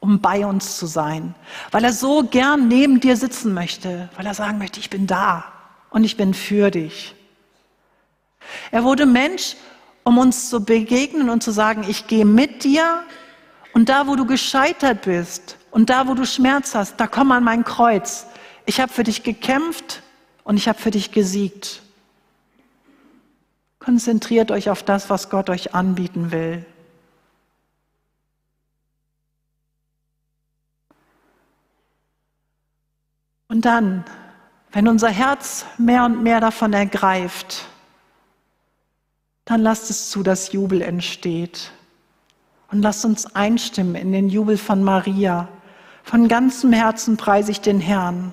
um 0.00 0.20
bei 0.20 0.46
uns 0.46 0.76
zu 0.78 0.86
sein, 0.86 1.34
weil 1.72 1.84
er 1.84 1.92
so 1.92 2.24
gern 2.24 2.68
neben 2.68 3.00
dir 3.00 3.16
sitzen 3.16 3.52
möchte, 3.52 4.08
weil 4.16 4.26
er 4.26 4.34
sagen 4.34 4.58
möchte, 4.58 4.80
ich 4.80 4.90
bin 4.90 5.06
da 5.06 5.44
und 5.90 6.04
ich 6.04 6.16
bin 6.16 6.32
für 6.32 6.70
dich. 6.70 7.14
Er 8.70 8.84
wurde 8.84 9.06
Mensch, 9.06 9.56
um 10.04 10.18
uns 10.18 10.50
zu 10.50 10.64
begegnen 10.64 11.30
und 11.30 11.42
zu 11.42 11.50
sagen, 11.50 11.84
ich 11.88 12.06
gehe 12.06 12.24
mit 12.24 12.64
dir 12.64 13.04
und 13.72 13.88
da, 13.88 14.06
wo 14.06 14.16
du 14.16 14.26
gescheitert 14.26 15.02
bist 15.02 15.56
und 15.70 15.90
da, 15.90 16.08
wo 16.08 16.14
du 16.14 16.24
Schmerz 16.24 16.74
hast, 16.74 16.98
da 16.98 17.06
komm 17.06 17.32
an 17.32 17.44
mein 17.44 17.64
Kreuz. 17.64 18.26
Ich 18.66 18.80
habe 18.80 18.92
für 18.92 19.04
dich 19.04 19.22
gekämpft 19.22 20.02
und 20.44 20.56
ich 20.56 20.68
habe 20.68 20.78
für 20.78 20.90
dich 20.90 21.12
gesiegt. 21.12 21.82
Konzentriert 23.78 24.50
euch 24.50 24.68
auf 24.68 24.82
das, 24.82 25.10
was 25.10 25.30
Gott 25.30 25.48
euch 25.48 25.74
anbieten 25.74 26.32
will. 26.32 26.64
Und 33.48 33.64
dann, 33.64 34.04
wenn 34.70 34.86
unser 34.86 35.08
Herz 35.08 35.66
mehr 35.76 36.04
und 36.04 36.22
mehr 36.22 36.40
davon 36.40 36.72
ergreift, 36.72 37.66
dann 39.50 39.62
lasst 39.62 39.90
es 39.90 40.10
zu, 40.10 40.22
dass 40.22 40.52
Jubel 40.52 40.80
entsteht. 40.80 41.72
Und 42.70 42.82
lass 42.82 43.04
uns 43.04 43.34
einstimmen 43.34 43.96
in 43.96 44.12
den 44.12 44.28
Jubel 44.28 44.56
von 44.56 44.84
Maria. 44.84 45.48
Von 46.04 46.28
ganzem 46.28 46.72
Herzen 46.72 47.16
preise 47.16 47.50
ich 47.50 47.60
den 47.60 47.80
Herrn. 47.80 48.32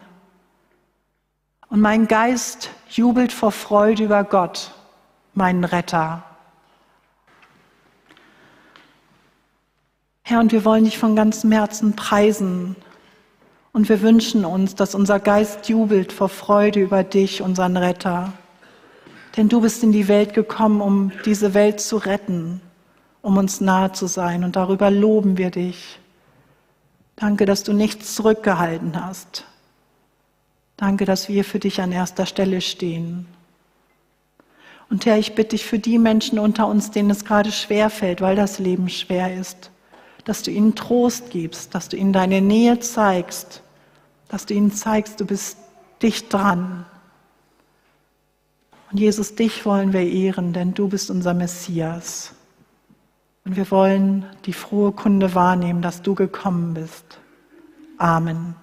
Und 1.70 1.82
mein 1.82 2.08
Geist 2.08 2.70
jubelt 2.92 3.32
vor 3.32 3.52
Freude 3.52 4.04
über 4.04 4.24
Gott, 4.24 4.76
meinen 5.34 5.64
Retter. 5.64 6.22
Herr, 10.22 10.40
und 10.40 10.52
wir 10.52 10.66
wollen 10.66 10.86
dich 10.86 11.00
von 11.00 11.16
ganzem 11.16 11.52
Herzen 11.52 11.96
preisen. 11.96 12.76
Und 13.74 13.90
wir 13.90 14.04
wünschen 14.04 14.46
uns, 14.46 14.76
dass 14.76 14.94
unser 14.94 15.20
Geist 15.20 15.68
jubelt 15.68 16.14
vor 16.14 16.30
Freude 16.30 16.80
über 16.80 17.04
dich, 17.04 17.42
unseren 17.42 17.76
Retter. 17.76 18.34
Denn 19.38 19.50
du 19.50 19.62
bist 19.62 19.84
in 19.84 19.92
die 19.92 20.08
Welt 20.08 20.34
gekommen, 20.34 20.82
um 20.82 21.12
diese 21.26 21.54
Welt 21.54 21.80
zu 21.80 21.98
retten, 21.98 22.60
um 23.22 23.38
uns 23.38 23.62
nahe 23.62 23.92
zu 23.94 24.08
sein. 24.08 24.44
Und 24.44 24.56
darüber 24.56 24.92
loben 24.92 25.38
wir 25.38 25.52
dich. 25.52 26.00
Danke, 27.16 27.46
dass 27.46 27.64
du 27.64 27.72
nichts 27.72 28.16
zurückgehalten 28.16 29.04
hast. 29.06 29.46
Danke, 30.76 31.06
dass 31.06 31.30
wir 31.30 31.44
für 31.44 31.60
dich 31.60 31.82
an 31.82 31.92
erster 31.92 32.26
Stelle 32.26 32.62
stehen. 32.62 33.28
Und 34.90 35.06
Herr, 35.06 35.18
ich 35.18 35.36
bitte 35.36 35.50
dich 35.50 35.66
für 35.66 35.80
die 35.80 35.98
Menschen 35.98 36.40
unter 36.40 36.68
uns, 36.68 36.92
denen 36.92 37.10
es 37.10 37.26
gerade 37.26 37.52
schwer 37.52 37.90
fällt, 37.90 38.22
weil 38.22 38.36
das 38.36 38.60
Leben 38.60 38.90
schwer 38.90 39.34
ist 39.34 39.72
dass 40.28 40.44
du 40.44 40.52
ihnen 40.52 40.76
Trost 40.76 41.30
gibst, 41.30 41.74
dass 41.74 41.88
du 41.88 41.96
ihnen 41.96 42.12
deine 42.12 42.42
Nähe 42.42 42.80
zeigst, 42.80 43.62
dass 44.28 44.46
du 44.46 44.54
ihnen 44.54 44.74
zeigst, 44.74 45.22
du 45.22 45.26
bist 45.26 45.58
dicht 46.02 46.34
dran. 46.34 46.86
Und 48.92 49.00
Jesus, 49.00 49.36
dich 49.36 49.66
wollen 49.66 49.92
wir 49.94 50.02
ehren, 50.02 50.54
denn 50.54 50.74
du 50.74 50.88
bist 50.88 51.12
unser 51.12 51.34
Messias. 51.34 52.34
Und 53.44 53.56
wir 53.56 53.70
wollen 53.72 54.26
die 54.46 54.54
frohe 54.54 54.92
Kunde 54.92 55.36
wahrnehmen, 55.36 55.82
dass 55.82 56.02
du 56.02 56.16
gekommen 56.16 56.74
bist. 56.74 57.20
Amen. 57.98 58.56